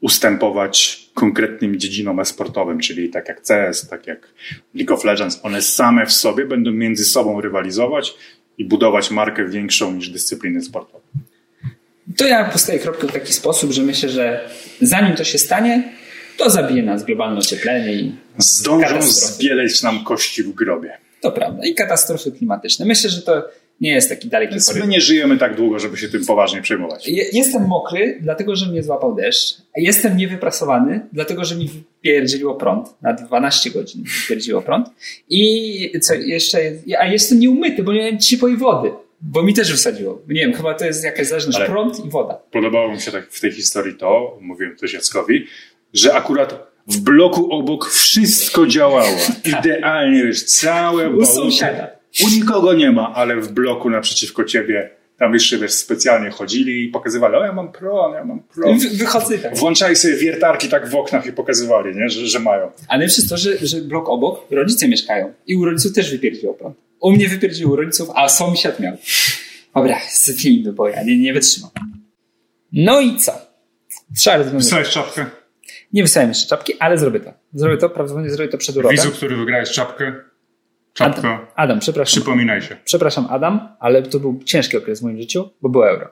[0.00, 4.28] ustępować konkretnym dziedzinom esportowym, czyli tak jak CS, tak jak
[4.74, 8.14] League of Legends, one same w sobie będą między sobą rywalizować
[8.58, 11.04] i budować markę większą niż dyscypliny sportowe.
[12.16, 15.92] To ja postawię kropkę w taki sposób, że myślę, że zanim to się stanie,
[16.40, 18.12] to zabije nas globalne ocieplenie i.
[18.38, 20.98] Zdążą zbieleć nam kości w grobie.
[21.20, 21.66] To prawda.
[21.66, 22.86] I katastrofy klimatyczne.
[22.86, 23.48] Myślę, że to
[23.80, 27.08] nie jest taki daleki Więc my nie żyjemy tak długo, żeby się tym poważnie przejmować.
[27.32, 29.56] Jestem mokry, dlatego że mnie złapał deszcz.
[29.76, 32.88] Jestem niewyprasowany, dlatego że mi wypierdziło prąd.
[33.02, 34.88] Na 12 godzin wypierdziło prąd.
[35.28, 36.58] I co jeszcze,
[36.98, 38.90] a jestem nieumyty, bo nie miałem ciepłej wody.
[39.22, 40.22] Bo mi też wysadziło.
[40.28, 42.34] Nie wiem, chyba to jest jakaś zależność Ale prąd i woda.
[42.34, 45.46] Podobało mi się tak w tej historii to, mówiłem też Jackowi,
[45.94, 49.16] że akurat w bloku obok wszystko działało.
[49.44, 51.88] Idealnie, wiesz, całe U sąsiada.
[52.24, 56.88] U nikogo nie ma, ale w bloku naprzeciwko ciebie tam jeszcze wiesz, specjalnie chodzili i
[56.88, 58.86] pokazywali, o ja mam prąd, ja mam prąd.
[58.86, 59.56] Wychodzę tak.
[59.56, 62.08] Włączali sobie wiertarki tak w oknach i pokazywali, nie?
[62.08, 62.70] Że, że mają.
[62.88, 66.54] A najlepsze jest to, że, że blok obok rodzice mieszkają i u rodziców też wypierdziło
[66.54, 66.76] prąd.
[67.00, 68.96] U mnie wypierdziło rodziców, a sąsiad miał.
[69.74, 71.70] Dobra, zacznijmy, bo ja nie, nie wytrzymam.
[72.72, 73.32] No i co?
[74.16, 74.64] Trzeba rozwiązać.
[74.64, 75.26] Wstałeś czapkę?
[75.92, 77.32] Nie wysłałem jeszcze czapki, ale zrobię to.
[77.54, 78.96] Zrobię to, prawdopodobnie zrobię to przed urlopem.
[78.96, 80.14] Widzu, który wygrałeś czapkę,
[80.92, 81.18] czapka.
[81.18, 82.12] Adam, Adam, przepraszam.
[82.12, 82.76] Przypominaj się.
[82.84, 86.08] Przepraszam, Adam, ale to był ciężki okres w moim życiu, bo było euro.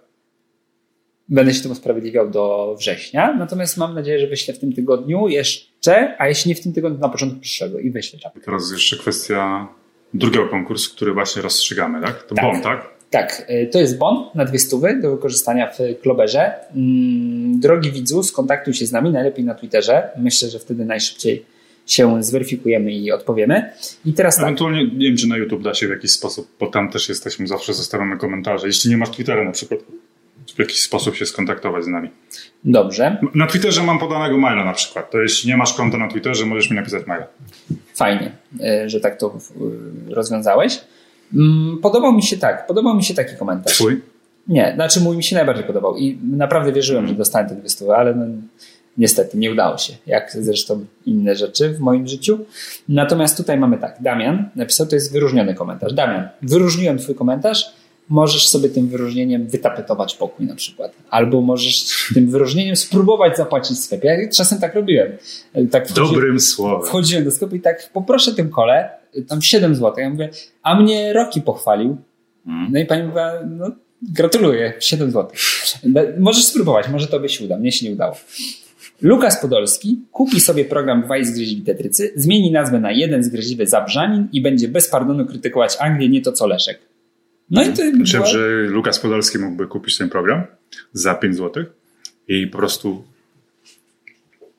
[1.29, 6.17] Będę się tym usprawiedliwiał do września, natomiast mam nadzieję, że wyślę w tym tygodniu jeszcze,
[6.19, 8.41] a jeśli nie w tym tygodniu, na początku przyszłego i wyślę czapkę.
[8.41, 9.69] Teraz jeszcze kwestia
[10.15, 12.23] drugiego konkursu, który właśnie rozstrzygamy, tak?
[12.23, 12.45] To tak.
[12.45, 12.98] bon, tak?
[13.11, 16.53] Tak, y, to jest bon na dwie stówy do wykorzystania w Kloberze.
[16.77, 20.09] Mm, drogi widzu, skontaktuj się z nami, najlepiej na Twitterze.
[20.19, 21.45] Myślę, że wtedy najszybciej
[21.87, 23.73] się zweryfikujemy i odpowiemy.
[24.05, 24.45] I teraz tak.
[24.45, 27.47] Ewentualnie nie wiem, czy na YouTube da się w jakiś sposób, bo tam też jesteśmy,
[27.47, 28.67] zawsze zostawiamy komentarze.
[28.67, 29.81] Jeśli nie masz Twittera na przykład,
[30.57, 32.11] w jakiś sposób się skontaktować z nami.
[32.65, 33.17] Dobrze.
[33.35, 35.11] Na Twitterze mam podanego maila na przykład.
[35.11, 37.27] To jeśli nie masz konta na Twitterze, możesz mi napisać maila.
[37.95, 38.33] Fajnie,
[38.85, 39.39] y, że tak to
[40.11, 40.81] y, rozwiązałeś.
[41.35, 43.75] Mm, podobał mi się tak, podobał mi się taki komentarz.
[43.75, 44.01] Twój?
[44.49, 47.95] Nie, znaczy mój mi się najbardziej podobał i naprawdę wierzyłem, że dostanę te dwie stówy,
[47.95, 48.25] ale no,
[48.99, 52.39] niestety nie udało się, jak zresztą inne rzeczy w moim życiu.
[52.89, 55.93] Natomiast tutaj mamy tak, Damian napisał, to jest wyróżniony komentarz.
[55.93, 57.73] Damian, wyróżniłem twój komentarz,
[58.09, 60.93] możesz sobie tym wyróżnieniem wytapetować pokój na przykład.
[61.11, 64.09] Albo możesz tym wyróżnieniem spróbować zapłacić w sklepie.
[64.09, 65.13] Ja czasem tak robiłem.
[65.71, 66.89] Tak Dobrym słowem.
[66.89, 68.91] Wchodziłem do sklepu i tak poproszę tym kole,
[69.29, 69.95] tam 7 zł.
[69.99, 70.31] Ja mówię,
[70.63, 71.97] a mnie Roki pochwalił.
[72.47, 72.73] Mm.
[72.73, 73.71] No i pani mówi, no
[74.03, 75.31] gratuluję, 7 zł.
[76.19, 77.59] Możesz spróbować, może to by się uda.
[77.59, 78.17] Mnie się nie udało.
[79.03, 84.43] Lukas Podolski kupi sobie program Dwaj zgryźliwi Tetrycy, zmieni nazwę na jeden zgryźliwy Zabrzanin i
[84.43, 86.79] będzie bez pardonu krytykować Anglię, nie to co Leszek.
[87.51, 88.31] No i to Myślę, była...
[88.33, 90.43] że Lukas Podolski mógłby kupić ten program
[90.93, 91.65] za 5 zł
[92.29, 93.05] i po prostu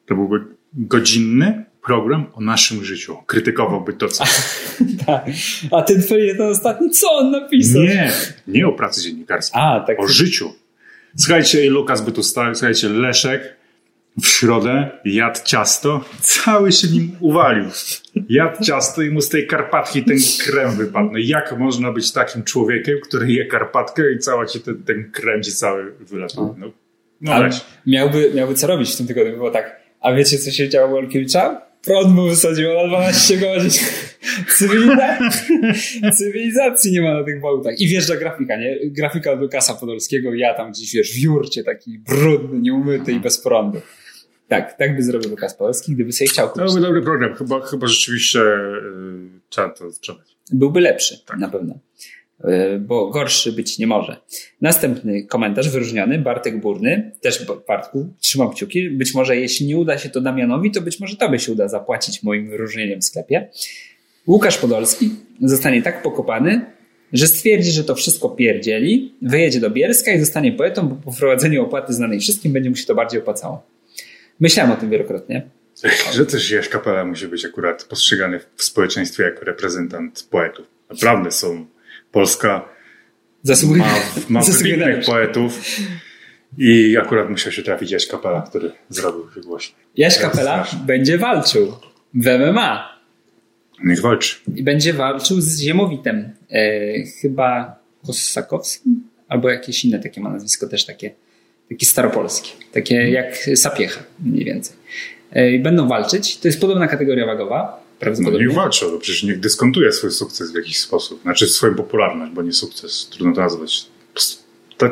[0.06, 3.18] to byłby godzinny program o naszym życiu.
[3.26, 4.24] Krytykowałby to, co...
[5.06, 5.26] Tak.
[5.72, 7.82] A ten felieton ostatni, co on napisał?
[7.82, 8.12] Nie,
[8.48, 10.00] nie o pracy dziennikarskiej, A, tak.
[10.00, 10.54] o życiu.
[11.18, 13.56] Słuchajcie, Lukas by tu stał, słuchajcie, Leszek
[14.22, 17.66] w środę jadł ciasto, cały się nim uwalił.
[18.30, 21.10] Jadł ciasto i mu z tej karpatki ten krem wypadł.
[21.12, 25.44] No jak można być takim człowiekiem, który je karpatkę i cała ci ten, ten krem
[25.44, 26.54] ci cały wylatuje?
[26.58, 26.72] No,
[27.22, 27.62] no Ale weź.
[27.86, 29.80] miałby, miałby co robić w tym tygodniu, było tak.
[30.02, 31.69] A wiecie, co się działo u Olkiewicza?
[31.84, 33.72] Prąd mu wysadził na 12 godzin.
[34.58, 35.56] Cywilizacji,
[36.18, 37.80] cywilizacji nie ma na tych bałtach.
[37.80, 38.80] I wjeżdża grafika, nie?
[38.84, 43.42] Grafika od Lukasa Podolskiego, ja tam gdzieś, wiesz, w jurcie taki brudny, nieumyty i bez
[43.42, 43.82] prądu.
[44.48, 46.66] Tak, tak by zrobił Lukas Podolski, gdyby sobie chciał To kupić.
[46.68, 47.36] byłby dobry program.
[47.36, 50.36] Chyba, chyba rzeczywiście yy, trzeba to sprzedać.
[50.52, 51.80] Byłby lepszy, na pewno.
[52.44, 54.18] Yy, Bo gorszy być nie może.
[54.62, 58.90] Następny komentarz wyróżniony, Bartek Burny, też Bartku, trzymam kciuki.
[58.90, 62.24] Być może jeśli nie uda się to Damianowi, to być może tobie się uda zapłacić
[62.24, 63.50] moim wyróżnieniem w sklepie.
[64.28, 65.10] Łukasz Podolski
[65.42, 66.66] zostanie tak pokopany,
[67.14, 71.64] że stwierdzi, że to wszystko pierdzieli, wyjedzie do Bielska i zostanie poetą, bo po wprowadzeniu
[71.64, 73.64] opłaty znanej wszystkim będzie mu się to bardziej opłacało.
[74.40, 75.50] Myślałem o tym wielokrotnie.
[76.14, 80.66] Że też Jaś Kapela musi być akurat postrzegany w społeczeństwie jako reprezentant poetów.
[80.90, 81.66] Naprawdę są.
[82.12, 82.70] Polska
[83.44, 85.62] Zasługuje, ma, ma wybitnych poetów
[86.58, 89.76] i akurat musiał się trafić Jaś Kapela, który zrobił się głośny.
[89.98, 91.74] Jaś Kapela będzie walczył
[92.14, 93.00] w MMA.
[93.84, 94.36] Niech walczy.
[94.56, 96.30] I będzie walczył z Ziemowitem.
[96.52, 99.04] E, chyba Kosakowskim?
[99.28, 101.12] Albo jakieś inne takie ma nazwisko, też takie,
[101.70, 102.50] takie staropolskie.
[102.72, 104.76] Takie jak Sapiecha, mniej więcej.
[105.32, 106.38] E, będą walczyć.
[106.38, 107.79] To jest podobna kategoria wagowa.
[108.00, 108.48] No Prawdopodobnie.
[108.48, 111.22] niech walczy, no przecież niech dyskontuje swój sukces w jakiś sposób.
[111.22, 113.86] Znaczy swoją popularność, bo nie sukces, trudno to nazwać.
[114.78, 114.90] To-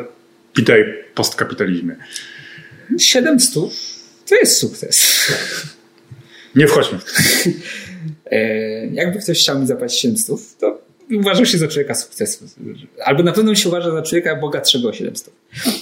[0.56, 0.84] Witaj
[1.14, 1.96] postkapitalizmie.
[2.98, 3.54] 700
[4.28, 5.26] to jest sukces.
[6.54, 7.10] Nie wchodźmy w to.
[8.30, 10.80] E, jakby ktoś chciał mi zapłacić 700, to
[11.16, 12.44] uważał się za człowieka sukcesu.
[13.04, 15.30] Albo na pewno się uważa za człowieka bogatszego o 700.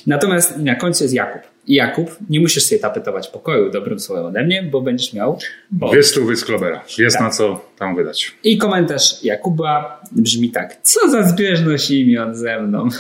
[0.07, 1.43] Natomiast na końcu jest Jakub.
[1.69, 5.39] Jakub, nie musisz sobie tapetować pokoju dobrym słowem ode mnie, bo będziesz miał
[5.71, 5.91] bo.
[5.91, 6.85] Dwie stówy z Klobera.
[6.99, 7.25] Jest Tak.
[7.27, 8.33] na co tam wydać.
[8.45, 10.77] I komentarz Jakuba brzmi tak.
[10.83, 12.89] Co za zbieżność imion ze mną.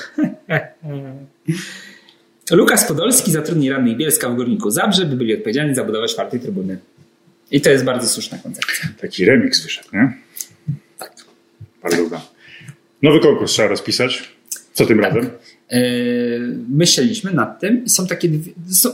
[2.50, 6.78] Lukas Podolski zatrudni radnych Bielska w Górniku Zabrze, by byli odpowiedzialni za budowę czwartej trybuny.
[7.50, 8.88] I to jest bardzo słuszna koncepcja.
[9.00, 10.12] Taki remix wyszedł, nie?
[10.98, 11.12] Tak.
[11.82, 12.22] Bardzo udany.
[13.02, 14.32] Nowy konkurs trzeba rozpisać.
[14.72, 15.30] Co tym razem?
[15.70, 15.78] Yy,
[16.68, 18.88] myśleliśmy nad tym i są takie, dwie, są,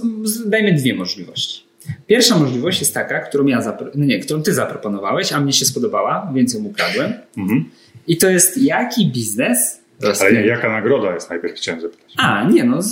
[0.46, 1.62] dajmy dwie możliwości.
[2.06, 5.64] Pierwsza możliwość jest taka, którą ja zapro, no nie, którą ty zaproponowałeś, a mnie się
[5.64, 7.12] spodobała, więc ją ukradłem.
[7.36, 7.64] Mhm.
[8.06, 9.82] I to jest jaki biznes
[10.20, 12.14] Ale nie, jaka nagroda jest najpierw chciałem zapytać.
[12.16, 12.82] A, nie no,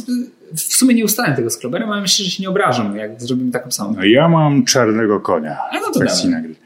[0.57, 3.53] w sumie nie ustalałem tego z Kloberem, ale myślę, że się nie obrażą, jak zrobimy
[3.53, 3.95] taką samą.
[3.97, 5.59] No ja mam czarnego konia.
[5.71, 6.57] A no to nagród.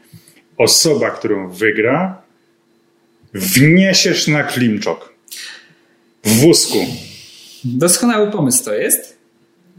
[0.57, 2.21] Osoba, którą wygra,
[3.33, 5.13] wniesiesz na klimczok.
[6.23, 6.77] W wózku.
[7.65, 9.17] Doskonały pomysł to jest,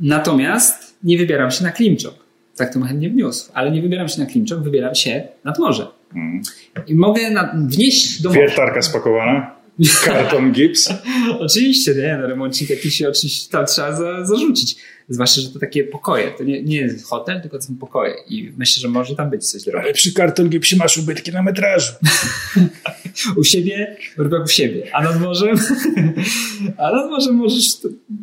[0.00, 2.14] natomiast nie wybieram się na Klimczok.
[2.56, 5.86] Tak to chętnie wniósł, ale nie wybieram się na Klimczok, wybieram się nad morze.
[6.14, 6.42] Mm.
[6.86, 8.40] I mogę na, wnieść do morza.
[8.40, 9.55] Wiertarka spakowana.
[10.04, 10.88] Karton gips.
[11.40, 14.76] Oczywiście, nie, no remoncik jakiś się oczywiście tam trzeba za, zarzucić.
[15.08, 16.30] Zwłaszcza, że to takie pokoje.
[16.30, 18.14] To nie, nie jest hotel, tylko są pokoje.
[18.28, 19.92] I myślę, że może tam być coś do roboty.
[19.92, 21.92] przy karton gipsie masz ubytki na metrażu.
[23.36, 24.82] U siebie, rób u siebie.
[24.92, 25.56] A nad morzem?
[26.78, 27.64] A nad morzem możesz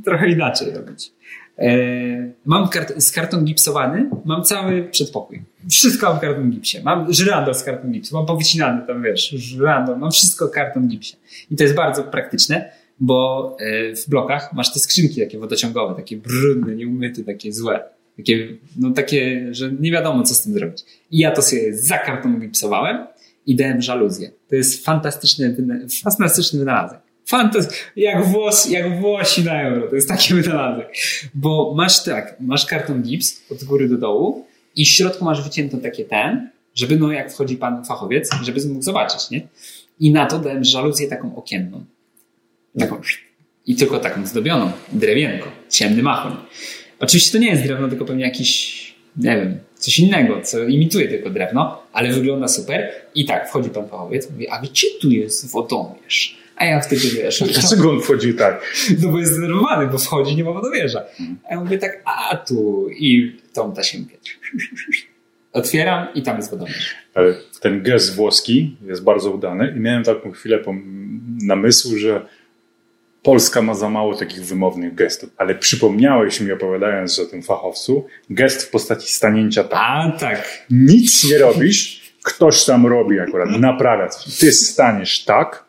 [0.06, 1.12] trochę inaczej robić.
[1.58, 5.44] E, mam kart- z karton gipsowany, mam cały przedpokój.
[5.70, 6.82] Wszystko mam karton gipsie.
[6.84, 11.16] Mam żyrandol z karton gipsu, mam powycinany tam, wiesz, żyrandol, mam wszystko karton gipsie.
[11.52, 16.18] I to jest bardzo praktyczne, bo e, w blokach masz te skrzynki takie wodociągowe, takie
[16.18, 17.84] brudne, nieumyte, takie złe.
[18.18, 18.48] Takie,
[18.80, 20.84] no takie, że nie wiadomo, co z tym zrobić.
[21.12, 23.08] I ja to sobie za karton gipsowałem
[23.46, 24.32] i dałem żaluzję.
[24.50, 25.56] To jest fantastyczny,
[26.04, 27.00] fantastyczny wynalazek.
[27.26, 29.88] Fantas jak, włos, jak Włosi na euro.
[29.88, 30.88] To jest taki wynalazek.
[31.34, 34.46] Bo masz tak, masz karton gips od góry do dołu
[34.76, 38.82] i w środku masz wycięto takie ten, żeby no jak wchodzi pan fachowiec, żeby mógł
[38.82, 39.48] zobaczyć, nie?
[40.00, 41.86] I na to dałem żaluzję taką okienną.
[42.80, 43.02] Taką,
[43.66, 46.36] I tylko taką zdobioną, drewienko, ciemny machoń.
[47.00, 51.30] Oczywiście to nie jest drewno, tylko pewnie jakiś, nie wiem, coś innego, co imituje tylko
[51.30, 52.92] drewno, ale wygląda super.
[53.16, 56.38] I tak, wchodzi pan fachowiec, mówi, a gdzie tu jest wodomierz?
[56.56, 58.74] A ja wtedy wiesz, Dlaczego on wchodzi tak?
[59.02, 61.04] no bo jest zdenerwowany, bo wchodzi, nie ma wodowierza.
[61.50, 64.16] A ja mówię tak, a tu i tą tasiemkę.
[65.54, 66.56] Otwieram i tam jest.
[67.14, 70.60] Ale ten gest włoski jest bardzo udany i miałem taką chwilę
[71.42, 72.26] namysłu, że
[73.24, 75.30] Polska ma za mało takich wymownych gestów.
[75.38, 79.80] Ale przypomniałeś mi, opowiadając o tym fachowcu, gest w postaci stanięcia tak.
[79.82, 80.66] A tak.
[80.70, 84.38] Nic nie robisz, ktoś tam robi akurat, naprawia coś.
[84.38, 85.66] Ty staniesz tak,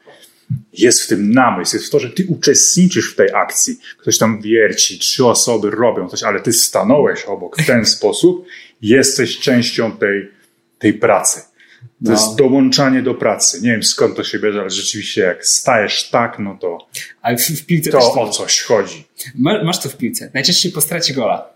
[0.72, 3.78] jest w tym namysł, jest w to, że ty uczestniczysz w tej akcji.
[3.98, 8.46] Ktoś tam wierci, trzy osoby robią coś, ale ty stanąłeś obok w ten sposób,
[8.88, 10.30] jesteś częścią tej,
[10.78, 11.40] tej pracy.
[11.80, 12.12] To No.
[12.12, 13.60] jest dołączanie do pracy.
[13.62, 16.78] Nie wiem skąd to się bierze, ale rzeczywiście jak stajesz tak, no to,
[17.22, 19.04] Ale w, w piłce też to to o coś chodzi.
[19.34, 20.30] Ma- Masz to w piłce.
[20.34, 21.54] Najczęściej po stracie gola.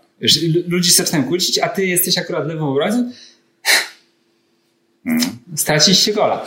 [0.67, 3.11] Ludzie zaczynają kłócić, a ty jesteś akurat lewą obrońcą.
[5.55, 6.45] Stracisz się gola.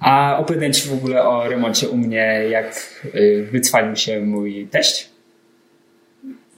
[0.00, 5.08] A opowiadałem ci w ogóle o remoncie u mnie, jak y, wycwalił się mój teść.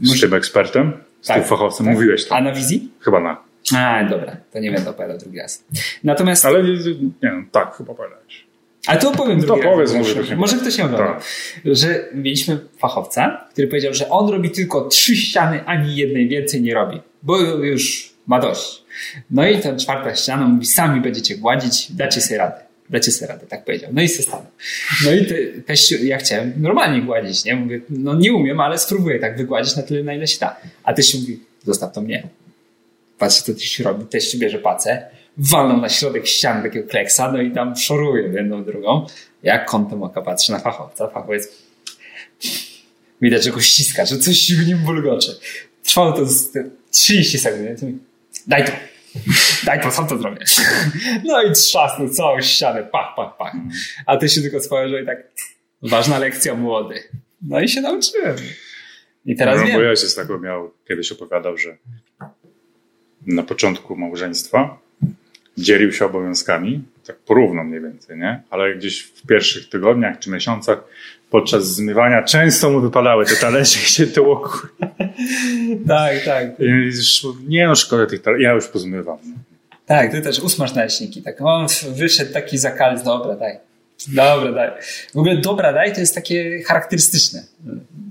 [0.00, 0.92] Z tym ekspertem,
[1.22, 2.34] z tym fachowcem, mówiłeś to.
[2.36, 2.90] A na wizji?
[3.00, 3.43] Chyba na.
[3.76, 5.64] A, dobra, to nie będę opowiadał drugi raz.
[6.04, 6.78] Natomiast, Ale nie,
[7.22, 8.44] wiem, tak, chyba powiedziałeś.
[8.86, 9.98] ale to opowiem To drugi powiedz, raz.
[9.98, 11.14] może ktoś może ktoś nie oglądał.
[11.14, 11.22] Tak.
[11.64, 16.74] Że mieliśmy fachowca, który powiedział, że on robi tylko trzy ściany, ani jednej więcej nie
[16.74, 18.82] robi, bo już ma dość.
[19.30, 22.56] No i ta czwarta ściana mówi, sami będziecie gładzić, dacie sobie radę.
[22.90, 23.90] Dacie sobie radę, tak powiedział.
[23.92, 24.46] No i se stanął.
[25.04, 27.56] No i te, ja chciałem normalnie gładzić, nie?
[27.56, 30.56] Mówię, no nie umiem, ale spróbuję tak wygładzić na tyle, na ile się da.
[30.82, 32.28] A teść mówi, zostaw to mnie.
[33.18, 34.06] Patrz, co teść robi.
[34.06, 39.06] Teść bierze pacę, walną na środek ściany takiego kleksa, no i tam szoruje jedną drugą.
[39.42, 41.08] Jak kątem oka patrzy na fachowca.
[41.08, 41.48] Fachowiec
[43.22, 45.32] widać, że go ściska, że coś w nim bulgocze.
[45.82, 46.52] Trwało to z
[46.90, 47.80] 30 sekund.
[48.46, 48.72] Daj to.
[49.64, 50.44] Daj to, sam to zrobię.
[51.24, 52.82] No i trzasnął całą ścianę.
[52.82, 53.52] Pach, pach, pach.
[54.06, 55.18] A ty się tylko spojrzał i tak
[55.82, 56.94] ważna lekcja młody.
[57.42, 58.36] No i się nauczyłem.
[59.24, 59.96] I teraz no, wiem.
[59.96, 61.76] się z tego miał, kiedyś opowiadał, że
[63.26, 64.78] na początku małżeństwa
[65.58, 68.42] dzielił się obowiązkami, tak porówno mniej więcej, nie?
[68.50, 70.84] Ale gdzieś w pierwszych tygodniach czy miesiącach
[71.30, 74.74] podczas zmywania często mu wypadały te talerze i się to kur...
[75.88, 76.46] Tak, tak.
[76.58, 79.18] Już, Nie no, szkoda tych talerzy, ja już pozmywam.
[79.24, 79.34] nie?
[79.86, 81.22] Tak, ty też usmaż naleśniki.
[81.22, 81.66] Tak, on
[81.96, 83.58] wyszedł taki zakal, dobra, daj.
[84.08, 84.70] Dobra, daj.
[85.14, 87.42] W ogóle dobra, daj to jest takie charakterystyczne.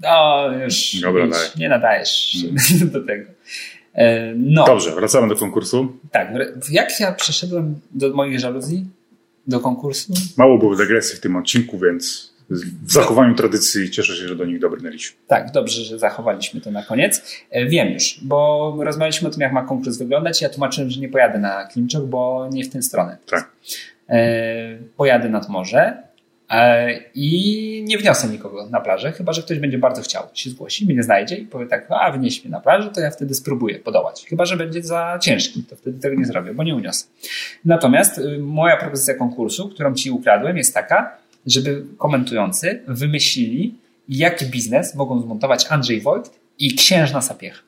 [0.02, 1.48] No, już, Dobra, już daj.
[1.58, 3.26] nie nadajesz się do tego.
[3.96, 5.98] E, No, Dobrze, wracamy do konkursu.
[6.12, 6.28] tak.
[6.72, 8.86] Jak ja przeszedłem do moich żaluzji?
[9.48, 10.14] Do konkursu?
[10.38, 12.34] Mało było dygresji w tym odcinku, więc
[12.86, 15.18] w zachowaniu tradycji cieszę się, że do nich dobrnęliśmy.
[15.28, 17.44] Tak, dobrze, że zachowaliśmy to na koniec.
[17.52, 20.42] E, Wiem już, bo rozmawialiśmy o tym, jak ma konkurs wyglądać.
[20.42, 23.18] Ja tłumaczyłem, że nie pojadę na Klimczok, bo nie w tę stronę.
[23.30, 23.52] Tak.
[24.10, 26.04] E, Pojadę nad morze
[27.16, 31.04] i nie wniosę nikogo na plażę, chyba że ktoś będzie bardzo chciał się zgłosić, mnie
[31.04, 34.26] znajdzie i powie tak, a wnieś mnie na plażę, to ja wtedy spróbuję podołać.
[34.30, 37.06] Chyba, że będzie za ciężki, to wtedy tego nie zrobię, bo nie uniosę.
[37.66, 43.76] Natomiast y, moja propozycja konkursu, którą ci ukradłem, jest taka, żeby komentujący wymyślili,
[44.10, 47.62] jaki biznes mogą zmontować Andrzej Wojt i księżna Sapiecha.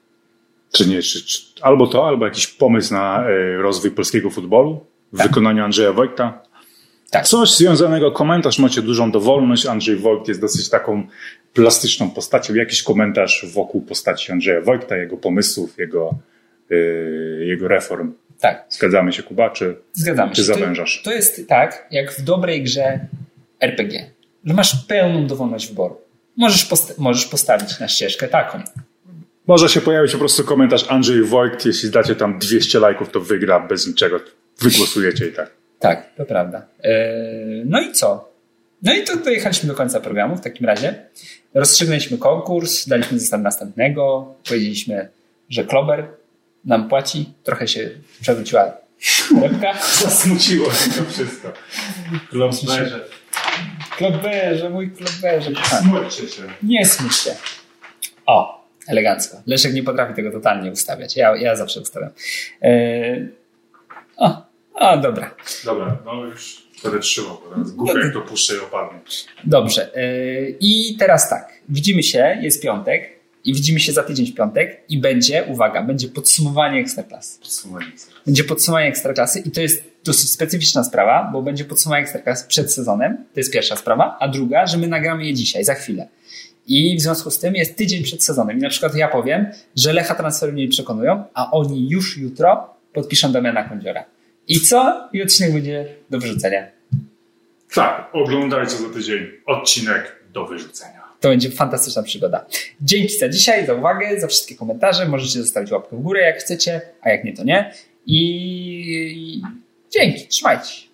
[0.72, 5.24] Czy nie, czy, czy, albo to, albo jakiś pomysł na e, rozwój polskiego futbolu w
[5.24, 6.45] wykonaniu Andrzeja Wojta.
[7.12, 7.28] Tak.
[7.28, 9.66] Coś związanego, komentarz macie dużą dowolność.
[9.66, 11.08] Andrzej Wojt jest dosyć taką
[11.54, 12.54] plastyczną postacią.
[12.54, 16.16] Jakiś komentarz wokół postaci Andrzeja Wojta, jego pomysłów, jego,
[16.72, 16.76] e,
[17.46, 18.14] jego reform.
[18.40, 20.48] Tak, Zgadzamy się, Kuba, czy, zgadzamy czy się.
[20.48, 21.02] To- zawężasz?
[21.04, 23.00] To jest tak, jak w dobrej grze
[23.60, 24.06] RPG,
[24.46, 25.98] że masz pełną dowolność wyboru.
[26.38, 28.60] Możesz, posta- możesz postawić na ścieżkę taką.
[29.48, 31.66] Może się pojawić po prostu komentarz Andrzej Wojt.
[31.66, 34.20] Jeśli dacie tam 200 lajków, to wygra bez niczego.
[34.62, 35.52] Wygłosujecie i tak.
[35.80, 36.66] Tak, to prawda.
[36.84, 38.30] Eee, No i co?
[38.84, 41.06] No i to dojechaliśmy do końca programu w takim razie.
[41.54, 45.10] Rozstrzygnęliśmy konkurs, daliśmy zestaw następnego, powiedzieliśmy,
[45.50, 46.08] że Klober
[46.66, 47.34] nam płaci.
[47.44, 47.90] Trochę się
[48.22, 48.78] przewróciła
[49.30, 49.74] torebka.
[50.04, 51.54] Zasmuciło się to wszystko.
[52.30, 53.06] Klopberze.
[53.98, 55.52] Kloberze, mój kloberze.
[55.82, 56.42] Smućcie się.
[56.64, 57.36] Nie smuć się.
[58.26, 59.42] O, elegancko.
[59.48, 61.16] Leszek nie potrafi tego totalnie ustawiać.
[61.16, 62.10] Ja, ja zawsze ustawiam.
[62.62, 63.30] Eee,
[64.18, 64.45] o,
[64.76, 65.36] o, dobra.
[65.66, 69.00] Dobra, no już będę trzymał, bo teraz głupio jak to puszczę i opadnie.
[69.44, 69.96] Dobrze.
[69.96, 71.54] Eee, I teraz tak.
[71.70, 73.16] Widzimy się, jest piątek
[73.46, 77.40] I widzimy się za tydzień w piątek i będzie, uwaga, będzie podsumowanie Ekstraklasy.
[78.26, 83.18] Będzie podsumowanie Ekstraklasy i to jest dosyć specyficzna sprawa, bo będzie podsumowanie Ekstraklasy przed sezonem,
[83.34, 86.08] to jest pierwsza sprawa, a druga, że my nagramy je dzisiaj, za chwilę.
[86.68, 88.58] I w związku z tym jest tydzień przed sezonem.
[88.58, 89.46] I na przykład ja powiem,
[89.76, 94.06] że Lecha transferu nie przekonują, a oni już jutro podpiszą Damiana Kądziora.
[94.48, 95.10] I co?
[95.14, 96.68] I odcinek będzie do wyrzucenia.
[97.74, 101.02] Tak, oglądajcie za tydzień odcinek do wyrzucenia.
[101.20, 102.46] To będzie fantastyczna przygoda.
[102.82, 105.06] Dzięki za dzisiaj, za uwagę, za wszystkie komentarze.
[105.06, 107.74] Możecie zostawić łapkę w górę, jak chcecie, a jak nie, to nie.
[108.06, 109.42] I
[109.94, 110.88] dzięki, trzymajcie się.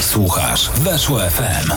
[0.00, 1.70] Słuchasz Weszło FM.